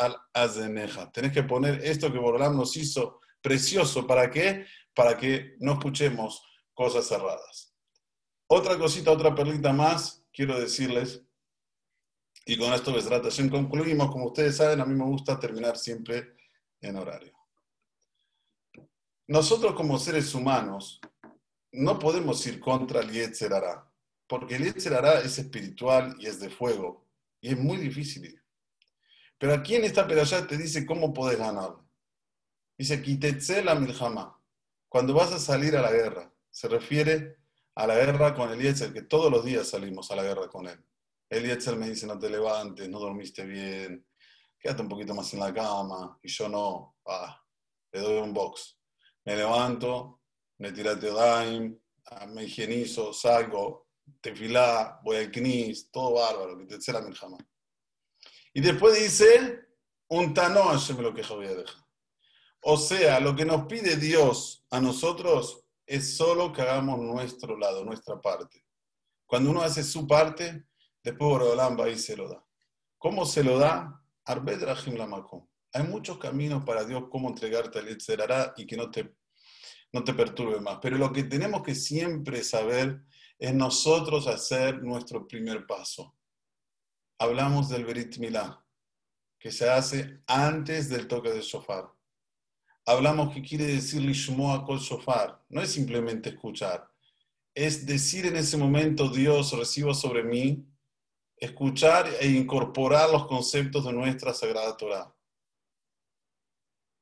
[0.00, 1.12] al.
[1.12, 4.06] Tenés que poner esto que Borolam nos hizo precioso.
[4.06, 4.66] ¿Para qué?
[4.94, 7.74] Para que no escuchemos cosas cerradas.
[8.48, 11.26] Otra cosita, otra perlita más, quiero decirles,
[12.48, 14.08] y con esto, Besratación, concluimos.
[14.12, 16.36] Como ustedes saben, a mí me gusta terminar siempre
[16.80, 17.35] en horario.
[19.28, 21.00] Nosotros como seres humanos
[21.72, 23.52] no podemos ir contra el Yetzer
[24.28, 27.04] porque el Yetzer es espiritual y es de fuego,
[27.40, 28.40] y es muy difícil
[29.36, 31.74] Pero aquí en esta pedalla te dice cómo puedes ganar.
[32.78, 34.40] Dice, la Miljama,
[34.88, 37.38] cuando vas a salir a la guerra, se refiere
[37.74, 40.68] a la guerra con el Yetzer, que todos los días salimos a la guerra con
[40.68, 40.78] él.
[41.28, 44.06] El Yetzer me dice, no te levantes, no dormiste bien,
[44.56, 47.42] quédate un poquito más en la cama, y yo no, ah,
[47.90, 48.76] le doy un box
[49.26, 50.22] me levanto,
[50.58, 53.88] me tirate daim, ah, me higienizo, salgo,
[54.20, 57.36] tefilá, voy al knis, todo bárbaro, que te la milhama.
[58.54, 59.66] Y después dice,
[60.08, 61.22] un tano me lo que.
[62.62, 67.84] O sea, lo que nos pide Dios a nosotros es solo que hagamos nuestro lado,
[67.84, 68.64] nuestra parte.
[69.26, 70.66] Cuando uno hace su parte,
[71.02, 72.44] después Borolam va y se lo da.
[72.98, 74.02] ¿Cómo se lo da?
[74.24, 75.46] Arbedrajim Lamakom.
[75.76, 79.14] Hay muchos caminos para Dios cómo entregarte al Yetzerará y que no te,
[79.92, 80.78] no te perturbe más.
[80.80, 83.04] Pero lo que tenemos que siempre saber
[83.38, 86.16] es nosotros hacer nuestro primer paso.
[87.18, 88.64] Hablamos del Berit Milá,
[89.38, 91.92] que se hace antes del toque del shofar.
[92.86, 95.44] Hablamos que quiere decir Lishmoa Kol Shofar.
[95.50, 96.90] No es simplemente escuchar.
[97.54, 100.66] Es decir en ese momento, Dios, recibo sobre mí,
[101.36, 105.15] escuchar e incorporar los conceptos de nuestra Sagrada Torah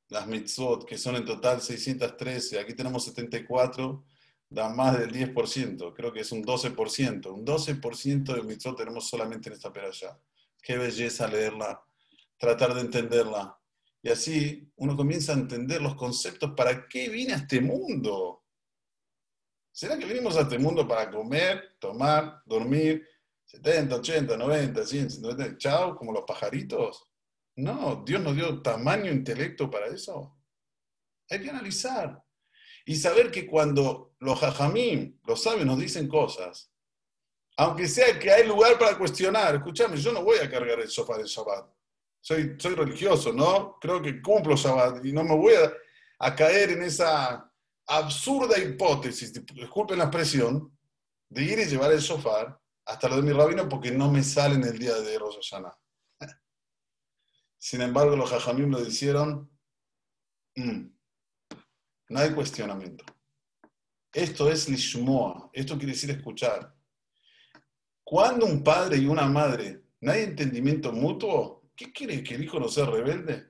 [0.09, 4.05] las mitzvot, que son en total 613, aquí tenemos 74,
[4.49, 7.31] da más del 10%, creo que es un 12%.
[7.31, 10.19] Un 12% de mitzvot tenemos solamente en esta peralla.
[10.61, 11.83] Qué belleza leerla,
[12.37, 13.59] tratar de entenderla.
[14.01, 18.43] Y así uno comienza a entender los conceptos, ¿para qué vine a este mundo?
[19.71, 23.05] ¿Será que venimos a este mundo para comer, tomar, dormir,
[23.45, 27.09] 70, 80, 90, 100, 190, chao, como los pajaritos?
[27.57, 30.37] No, Dios nos dio tamaño intelecto para eso.
[31.29, 32.21] Hay que analizar
[32.85, 36.71] y saber que cuando los jajamín, los sabios, nos dicen cosas,
[37.57, 41.17] aunque sea que hay lugar para cuestionar, escúchame, yo no voy a cargar el sofá
[41.17, 41.69] del Shabbat.
[42.19, 43.77] Soy, soy religioso, ¿no?
[43.79, 47.51] Creo que cumplo Shabbat y no me voy a, caer en esa
[47.87, 50.75] absurda hipótesis, disculpen la expresión,
[51.29, 54.55] de ir y llevar el sofá hasta lo de mi rabino porque no me sale
[54.55, 55.77] en el día de Rosh Hashanah.
[57.65, 59.49] Sin embargo, los jajamim lo hicieron,
[60.55, 60.81] mm,
[62.09, 63.03] no hay cuestionamiento.
[64.13, 66.75] Esto es lishmoa, esto quiere decir escuchar.
[68.03, 72.59] Cuando un padre y una madre no hay entendimiento mutuo, ¿qué quiere que el hijo
[72.59, 73.47] no sea rebelde?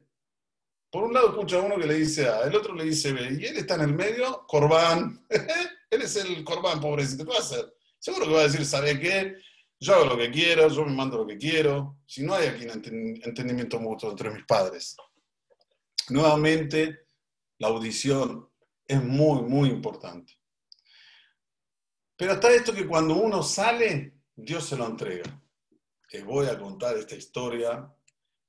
[0.89, 3.37] Por un lado escucha a uno que le dice A, el otro le dice B,
[3.37, 5.25] y él está en el medio, Corbán.
[5.89, 7.65] él es el Corbán, pobrecito, ¿qué va a hacer?
[7.99, 9.35] Seguro que va a decir, ¿sabe qué?
[9.79, 11.97] Yo hago lo que quiero, yo me mando lo que quiero.
[12.05, 14.95] Si no hay aquí un entendimiento mutuo entre mis padres.
[16.09, 17.07] Nuevamente,
[17.57, 18.49] la audición
[18.87, 20.33] es muy, muy importante.
[22.15, 25.41] Pero está esto que cuando uno sale, Dios se lo entrega.
[26.11, 27.93] Les voy a contar esta historia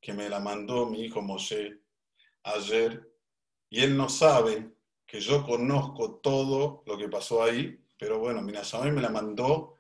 [0.01, 1.81] que me la mandó mi hijo Moshe
[2.45, 3.13] ayer
[3.69, 4.71] y él no sabe
[5.05, 9.76] que yo conozco todo lo que pasó ahí, pero bueno, Minashamay me la mandó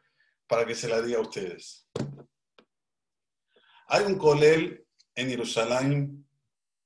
[0.47, 1.89] para que se la diga a ustedes.
[3.89, 6.29] Hay un colel en Jerusalén,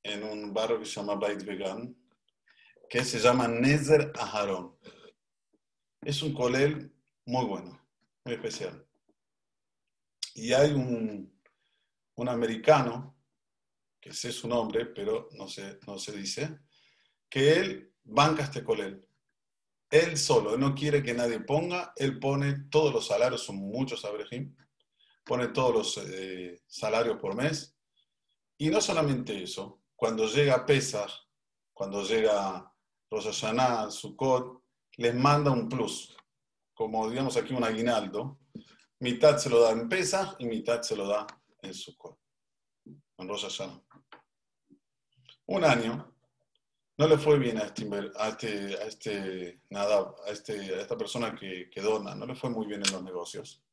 [0.02, 1.96] en un barrio que se llama Beit Vegan,
[2.88, 4.76] que se llama Nezer Aharon.
[6.02, 6.92] Es un colel
[7.26, 7.86] muy bueno,
[8.24, 8.86] muy especial.
[10.34, 11.40] Y hay un,
[12.16, 13.16] un americano
[14.00, 16.60] que sé su nombre, pero no se, no se dice,
[17.28, 19.06] que él banca este colel.
[19.90, 24.54] Él solo, no quiere que nadie ponga, él pone todos los salarios, son muchos abrejim,
[25.24, 27.76] pone todos los eh, salarios por mes.
[28.56, 31.10] Y no solamente eso, cuando llega Pesach,
[31.72, 32.72] cuando llega
[33.10, 34.62] Rosh Hashanah, Sukkot,
[34.98, 36.16] les manda un plus,
[36.72, 38.38] como digamos aquí un aguinaldo,
[39.00, 41.26] mitad se lo da en Pesach y mitad se lo da
[41.62, 42.18] en Sukkot,
[42.84, 43.60] en Rosh
[45.46, 46.14] un año,
[47.00, 47.88] no le fue bien a este,
[48.18, 52.34] a este, a este, nada, a, este, a esta persona que, que, dona, no le
[52.34, 53.64] fue muy bien en los negocios.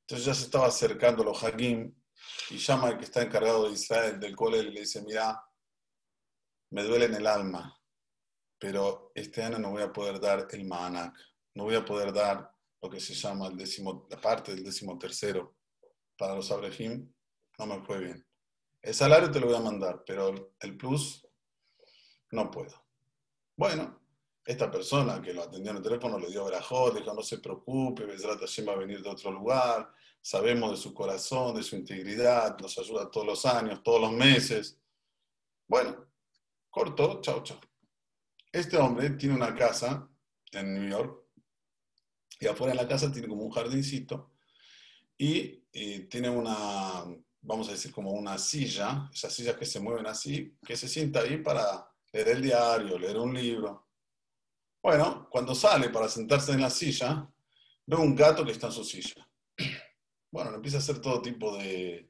[0.00, 1.94] Entonces ya se estaba acercando los Hagim
[2.50, 5.40] y llama al que está encargado de Israel, del cole, y le dice, mira,
[6.70, 7.80] me duele en el alma,
[8.58, 11.16] pero este año no voy a poder dar el Maanak,
[11.54, 12.50] no voy a poder dar
[12.82, 15.58] lo que se llama el décimo, la parte del décimo tercero
[16.18, 17.08] para los Abrehim,
[17.56, 18.26] no me fue bien.
[18.82, 21.23] El salario te lo voy a mandar, pero el plus
[22.34, 22.84] no puedo.
[23.56, 24.00] Bueno,
[24.44, 28.04] esta persona que lo atendió en el teléfono le dio verajón, dijo no se preocupe,
[28.04, 32.58] Besrat Hashem va a venir de otro lugar, sabemos de su corazón, de su integridad,
[32.58, 34.78] nos ayuda todos los años, todos los meses.
[35.66, 36.06] Bueno,
[36.68, 37.60] corto, chao, chao.
[38.52, 40.08] Este hombre tiene una casa
[40.52, 41.24] en New York
[42.40, 44.32] y afuera de la casa tiene como un jardincito
[45.16, 47.04] y, y tiene una
[47.44, 51.20] vamos a decir, como una silla, esas sillas que se mueven así, que se sienta
[51.20, 53.88] ahí para leer el diario, leer un libro.
[54.80, 57.28] Bueno, cuando sale para sentarse en la silla,
[57.86, 59.28] ve un gato que está en su silla.
[60.30, 62.08] Bueno, empieza a hacer todo tipo de,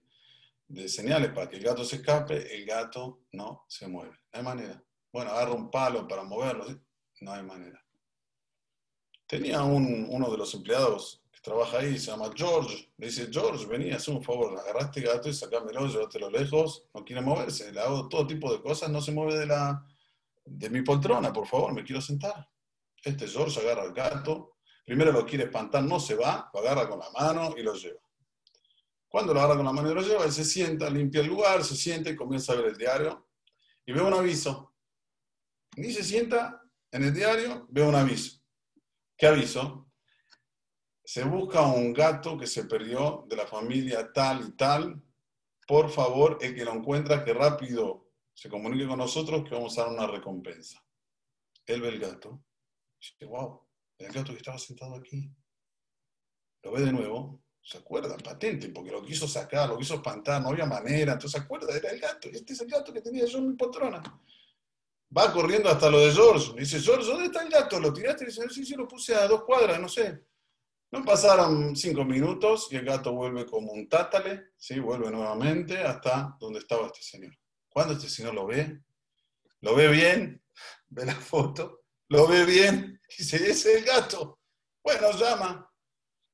[0.68, 4.18] de señales para que el gato se escape, el gato no se mueve.
[4.32, 4.84] No hay manera.
[5.10, 6.66] Bueno, agarra un palo para moverlo,
[7.20, 7.82] no hay manera.
[9.26, 12.90] Tenía un, uno de los empleados trabaja ahí, se llama George.
[12.96, 17.20] Le dice, George, vení, haz un favor, agarraste gato y sacámelo, llévatelo lejos, no quiere
[17.20, 19.86] moverse, le hago todo tipo de cosas, no se mueve de, la,
[20.44, 22.48] de mi poltrona, por favor, me quiero sentar.
[23.02, 26.98] Este George agarra el gato, primero lo quiere espantar, no se va, lo agarra con
[26.98, 28.00] la mano y lo lleva.
[29.08, 31.64] Cuando lo agarra con la mano y lo lleva, él se sienta, limpia el lugar,
[31.64, 33.28] se sienta y comienza a ver el diario
[33.86, 34.74] y ve un aviso.
[35.76, 38.40] Ni se sienta en el diario, ve un aviso.
[39.16, 39.84] ¿Qué aviso?
[41.04, 45.02] se busca un gato que se perdió de la familia tal y tal,
[45.66, 48.03] por favor, el que lo encuentra, que rápido
[48.34, 50.84] se comunique con nosotros, que vamos a dar una recompensa.
[51.66, 52.44] Él ve el gato,
[52.98, 53.66] y dice, wow,
[53.98, 55.30] el gato que estaba sentado aquí.
[56.62, 60.48] Lo ve de nuevo, se acuerda, patente, porque lo quiso sacar, lo quiso espantar, no
[60.48, 63.38] había manera, entonces se acuerda, era el gato, este es el gato que tenía yo
[63.38, 64.02] en mi poltrona.
[65.16, 67.78] Va corriendo hasta lo de George, dice, George, ¿dónde está el gato?
[67.78, 68.26] ¿Lo tiraste?
[68.26, 70.24] dice, sí, sí, lo puse a dos cuadras, no sé.
[70.90, 74.78] No pasaron cinco minutos y el gato vuelve como un tátale, ¿sí?
[74.78, 77.34] vuelve nuevamente hasta donde estaba este señor.
[77.74, 78.82] Cuando este señor lo ve,
[79.62, 80.40] lo ve bien,
[80.86, 84.38] ve la foto, lo ve bien, y dice, ese es el gato.
[84.80, 85.68] Bueno, llama.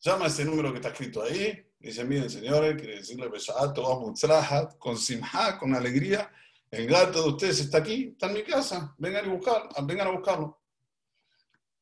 [0.00, 1.66] Llama a ese número que está escrito ahí.
[1.78, 4.20] Dice, miren señores, quiere decirle Beshato, vamos,
[4.78, 6.30] con simha, con alegría.
[6.70, 8.94] El gato de ustedes está aquí, está en mi casa.
[8.98, 10.60] Vengan, a buscar, vengan a buscarlo.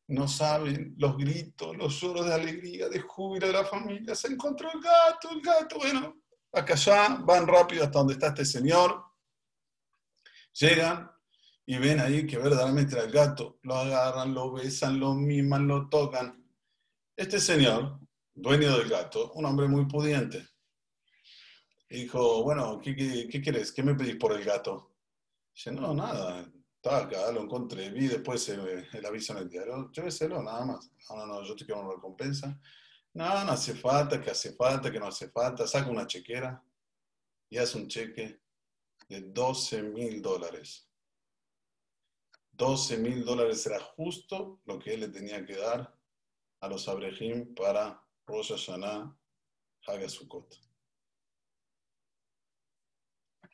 [0.06, 4.14] No saben los gritos, los lloros de alegría, de júbilo de la familia.
[4.14, 5.78] Se encontró el gato, el gato.
[5.78, 6.16] Bueno,
[6.52, 9.07] acá ya van rápido hasta donde está este señor.
[10.60, 11.10] Llegan
[11.66, 13.58] y ven ahí que verdaderamente era el gato.
[13.62, 16.44] Lo agarran, lo besan, lo miman, lo tocan.
[17.16, 18.00] Este señor
[18.34, 20.48] dueño del gato, un hombre muy pudiente.
[21.88, 23.72] dijo, bueno, ¿qué, qué, querés?
[23.72, 24.96] ¿Qué me pedís por el gato?
[25.54, 29.90] Dice, no, nada, estaba acá, lo encontré, vi después el, el aviso en el diario,
[29.90, 30.90] lléveselo, nada más.
[31.10, 32.58] No, no, no, yo te quiero una recompensa.
[33.14, 35.66] No, no hace falta, que hace falta, que no hace falta.
[35.66, 36.62] Saca una chequera
[37.48, 38.40] y hace un cheque
[39.08, 40.88] de 12 mil dólares.
[42.52, 45.96] 12 mil dólares era justo lo que él le tenía que dar
[46.60, 49.16] a los abrejim para Rosh Hashanah,
[49.86, 50.54] Hagasukot.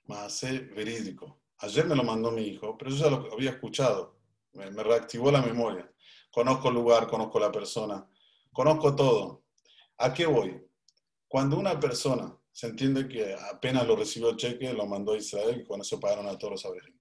[0.07, 1.41] Maase verídico.
[1.59, 4.19] Ayer me lo mandó mi hijo, pero yo ya lo había escuchado.
[4.53, 5.91] Me, reactivó la memoria.
[6.31, 8.09] Conozco el lugar, conozco la persona,
[8.53, 9.45] conozco todo.
[9.99, 10.61] ¿A qué voy?
[11.29, 15.61] Cuando una persona se entiende que apenas lo recibió el cheque, lo mandó a Israel
[15.61, 16.99] y con eso pagaron a todos los abrejim.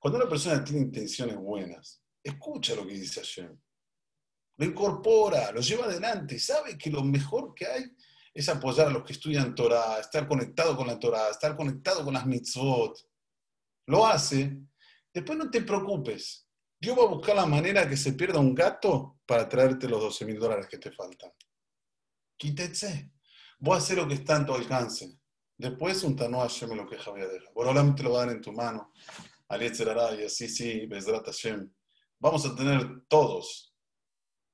[0.00, 3.56] Cuando una persona tiene intenciones buenas, escucha lo que dice Hashem
[4.56, 7.84] lo incorpora, lo lleva adelante, sabe que lo mejor que hay
[8.32, 12.14] es apoyar a los que estudian Torah, estar conectado con la Torah, estar conectado con
[12.14, 12.98] las mitzvot.
[13.86, 14.58] Lo hace,
[15.12, 16.48] después no te preocupes.
[16.78, 20.24] Dios va a buscar la manera que se pierda un gato para traerte los 12
[20.24, 21.30] mil dólares que te faltan.
[22.36, 23.12] Quítese.
[23.58, 25.18] Voy a hacer lo que está en tu alcance.
[25.56, 27.50] Después un tano Hashem lo que Javier deja.
[27.54, 28.92] Borolam te lo va a dar en tu mano.
[29.48, 31.70] Alietzerará y así, sí, Bezrat Hashem.
[32.18, 33.74] Vamos a tener todos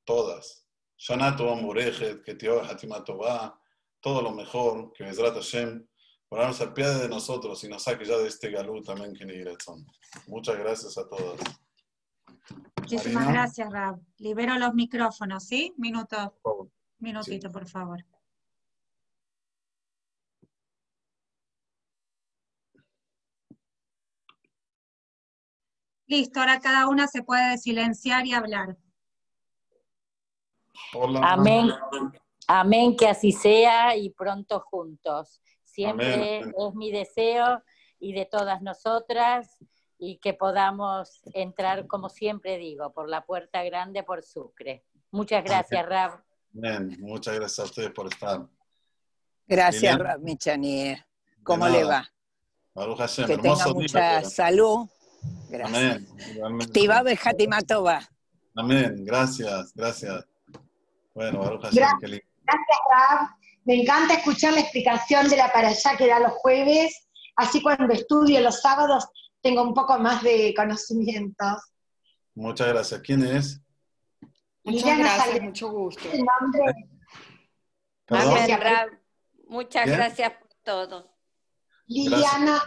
[0.04, 0.66] todas.
[0.96, 3.58] Shana Tova Murejet, que Tio Hatima Tova,
[4.00, 5.84] todo lo mejor, que Bezrat Hashem,
[6.28, 9.34] por se apiade de nosotros y nos saque ya de este galú también que ni
[10.28, 11.38] Muchas gracias a todas.
[12.80, 14.00] Muchísimas gracias, Rab.
[14.16, 15.74] Libero los micrófonos, ¿sí?
[15.76, 16.38] Minuto.
[17.00, 18.02] Minutito, por favor.
[26.12, 28.76] Listo, ahora cada una se puede silenciar y hablar.
[31.22, 31.70] Amén.
[32.46, 35.40] Amén, que así sea y pronto juntos.
[35.64, 37.62] Siempre es mi deseo
[37.98, 39.56] y de todas nosotras
[39.96, 44.84] y que podamos entrar, como siempre digo, por la puerta grande por Sucre.
[45.12, 46.22] Muchas gracias, Rab.
[46.98, 48.46] Muchas gracias a ustedes por estar.
[49.46, 50.94] Gracias, Rab Michani.
[51.42, 52.06] ¿Cómo le va?
[53.26, 54.86] que tenga mucha salud.
[55.48, 56.02] Gracias.
[56.42, 56.68] Amén.
[58.56, 59.04] Amén.
[59.04, 60.24] Gracias, gracias.
[61.14, 62.22] Bueno, Baruch Gracias,
[62.90, 63.28] Rab.
[63.64, 67.92] Me encanta escuchar la explicación de la para allá que da los jueves, así cuando
[67.92, 69.06] estudio los sábados
[69.40, 71.58] tengo un poco más de conocimientos.
[72.34, 73.00] Muchas gracias.
[73.02, 73.60] ¿Quién es?
[74.64, 76.08] Muchas gracias, mucho gusto.
[78.06, 78.88] Gracias, Rab.
[79.48, 81.12] Muchas gracias por todo.
[81.86, 82.62] Liliana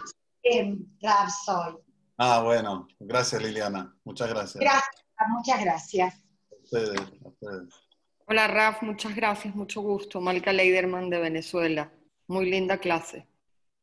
[1.02, 1.85] Rab soy.
[2.18, 2.88] Ah, bueno.
[2.98, 3.94] Gracias, Liliana.
[4.04, 4.62] Muchas gracias.
[4.62, 6.14] Gracias, muchas gracias.
[6.50, 7.86] A ustedes, a ustedes.
[8.28, 10.20] Hola Raf, muchas gracias, mucho gusto.
[10.20, 11.92] Malca Leiderman de Venezuela.
[12.26, 13.28] Muy linda clase.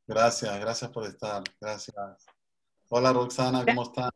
[0.05, 1.43] Gracias, gracias por estar.
[1.61, 1.95] Gracias.
[2.89, 4.11] Hola Roxana, ¿cómo están?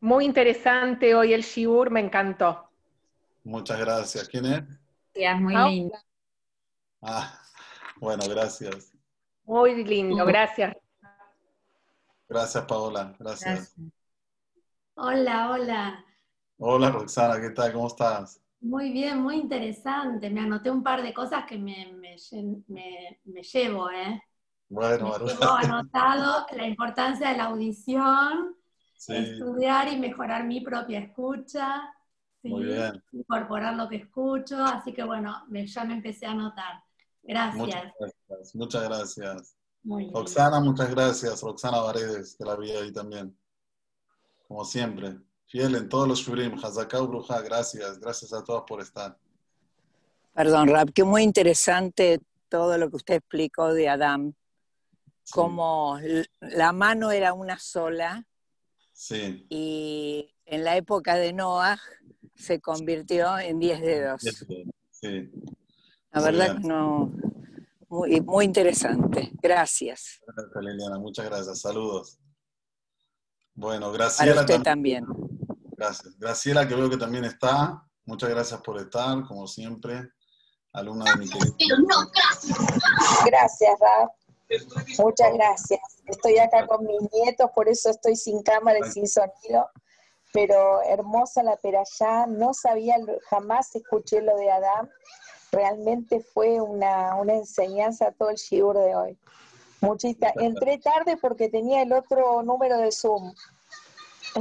[0.00, 2.68] Muy interesante hoy el Shiur, me encantó.
[3.44, 4.28] Muchas gracias.
[4.28, 4.62] ¿Quién es?
[5.14, 5.98] Gracias, muy lindo.
[7.00, 7.40] Ah,
[7.96, 8.92] bueno, gracias.
[9.44, 10.76] Muy lindo, gracias.
[12.28, 13.14] Gracias, Paola.
[13.18, 13.74] Gracias.
[14.94, 16.04] Hola, hola.
[16.58, 17.72] Hola, Roxana, ¿qué tal?
[17.72, 18.40] ¿Cómo estás?
[18.60, 20.30] Muy bien, muy interesante.
[20.30, 22.16] Me anoté un par de cosas que me,
[23.52, 24.22] llevo, ¿eh?
[24.68, 28.56] Bueno, me llevo anotado la importancia de la audición,
[29.06, 31.92] estudiar y mejorar mi propia escucha,
[32.42, 36.82] incorporar lo que escucho, así que bueno, ya me empecé a anotar.
[37.22, 37.56] Gracias.
[37.56, 38.54] Muchas gracias.
[38.54, 39.56] Muchas gracias.
[39.84, 41.42] Roxana, muchas gracias.
[41.42, 43.36] Roxana Varedes, que la vi ahí también.
[44.48, 46.58] Como siempre fiel en todos los shurim.
[46.62, 47.98] Hazakau Bruja, gracias.
[47.98, 49.16] Gracias a todos por estar.
[50.32, 54.34] Perdón, Rab, que muy interesante todo lo que usted explicó de Adán.
[55.30, 55.98] Como
[56.40, 58.26] la mano era una sola.
[58.92, 59.46] Sí.
[59.48, 61.78] Y en la época de Noah
[62.34, 64.22] se convirtió en diez dedos.
[64.90, 65.30] Sí.
[66.12, 67.12] La verdad que no.
[67.94, 69.30] Muy, muy interesante.
[69.40, 70.20] Gracias.
[70.26, 70.98] Gracias, Liliana.
[70.98, 71.60] Muchas gracias.
[71.60, 72.18] Saludos.
[73.54, 74.32] Bueno, Graciela.
[74.32, 75.06] Para usted también.
[75.76, 76.18] Gracias.
[76.18, 77.86] Graciela, que veo que también está.
[78.04, 80.10] Muchas gracias por estar, como siempre,
[80.72, 81.76] alumna de mi querido.
[83.26, 84.10] Gracias, Rab.
[84.98, 85.80] Muchas gracias.
[86.06, 89.68] Estoy acá con mis nietos, por eso estoy sin cámara y sin sonido.
[90.32, 92.96] Pero hermosa la perayá, no sabía,
[93.30, 94.90] jamás escuché lo de Adam.
[95.54, 99.18] Realmente fue una, una enseñanza todo el shiur de hoy.
[99.80, 100.32] Muchita.
[100.36, 103.32] Entré tarde porque tenía el otro número de Zoom.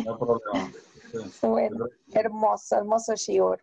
[0.06, 0.72] No problema.
[1.44, 3.62] Bueno, hermoso, hermoso shiur.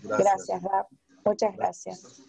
[0.00, 0.86] Gracias, Rab.
[1.26, 2.22] Muchas gracias.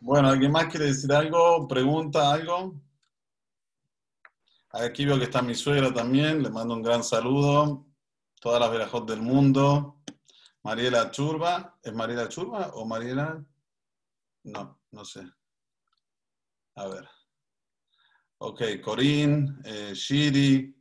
[0.00, 1.68] Bueno, ¿alguien más quiere decir algo?
[1.68, 2.74] ¿Pregunta algo?
[4.70, 7.86] Aquí veo que está mi suegra también, le mando un gran saludo.
[8.40, 10.02] Todas las verajos del mundo.
[10.64, 13.44] Mariela Churba, ¿es Mariela Churba o Mariela?
[14.44, 15.22] No, no sé.
[16.76, 17.08] A ver.
[18.38, 20.74] Ok, Corín, eh, Shiri,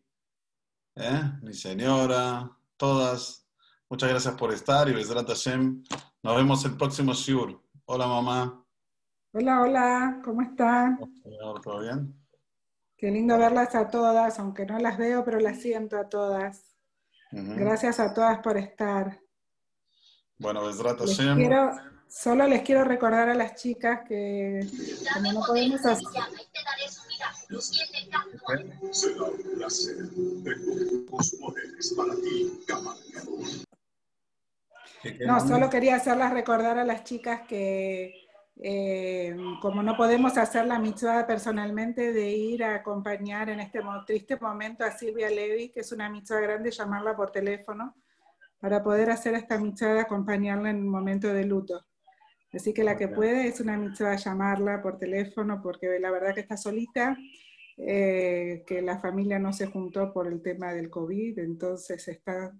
[0.96, 3.48] eh, mi señora, todas.
[3.90, 5.84] Muchas gracias por estar y Besrat Hashem.
[6.22, 7.64] Nos vemos el próximo Shiur.
[7.86, 8.64] Hola, mamá.
[9.34, 11.00] Hola, hola, ¿cómo están?
[11.64, 12.14] ¿Todo bien?
[12.98, 16.76] Qué lindo verlas a todas, aunque no las veo, pero las siento a todas.
[17.32, 19.20] Gracias a todas por estar.
[20.40, 21.50] Bueno, Besrat Hashem.
[22.08, 24.68] solo les quiero recordar a las chicas que
[25.14, 26.06] como no podemos hacer...
[35.26, 38.28] No, solo quería hacerlas recordar a las chicas que
[38.60, 44.38] eh, como no podemos hacer la mitzvah personalmente de ir a acompañar en este triste
[44.38, 47.96] momento a Silvia Levy, que es una mitzvah grande, llamarla por teléfono,
[48.60, 51.86] para poder hacer esta mitzvah acompañarla en un momento de luto.
[52.54, 56.42] Así que la que puede es una mitzvah llamarla por teléfono, porque la verdad que
[56.42, 57.18] está solita,
[57.78, 62.54] eh, que la familia no se juntó por el tema del COVID, entonces está...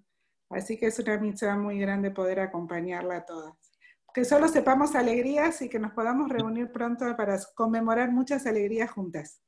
[0.50, 3.68] Así que es una mitzvah muy grande poder acompañarla a todas
[4.18, 9.40] que solo sepamos alegrías y que nos podamos reunir pronto para conmemorar muchas alegrías juntas.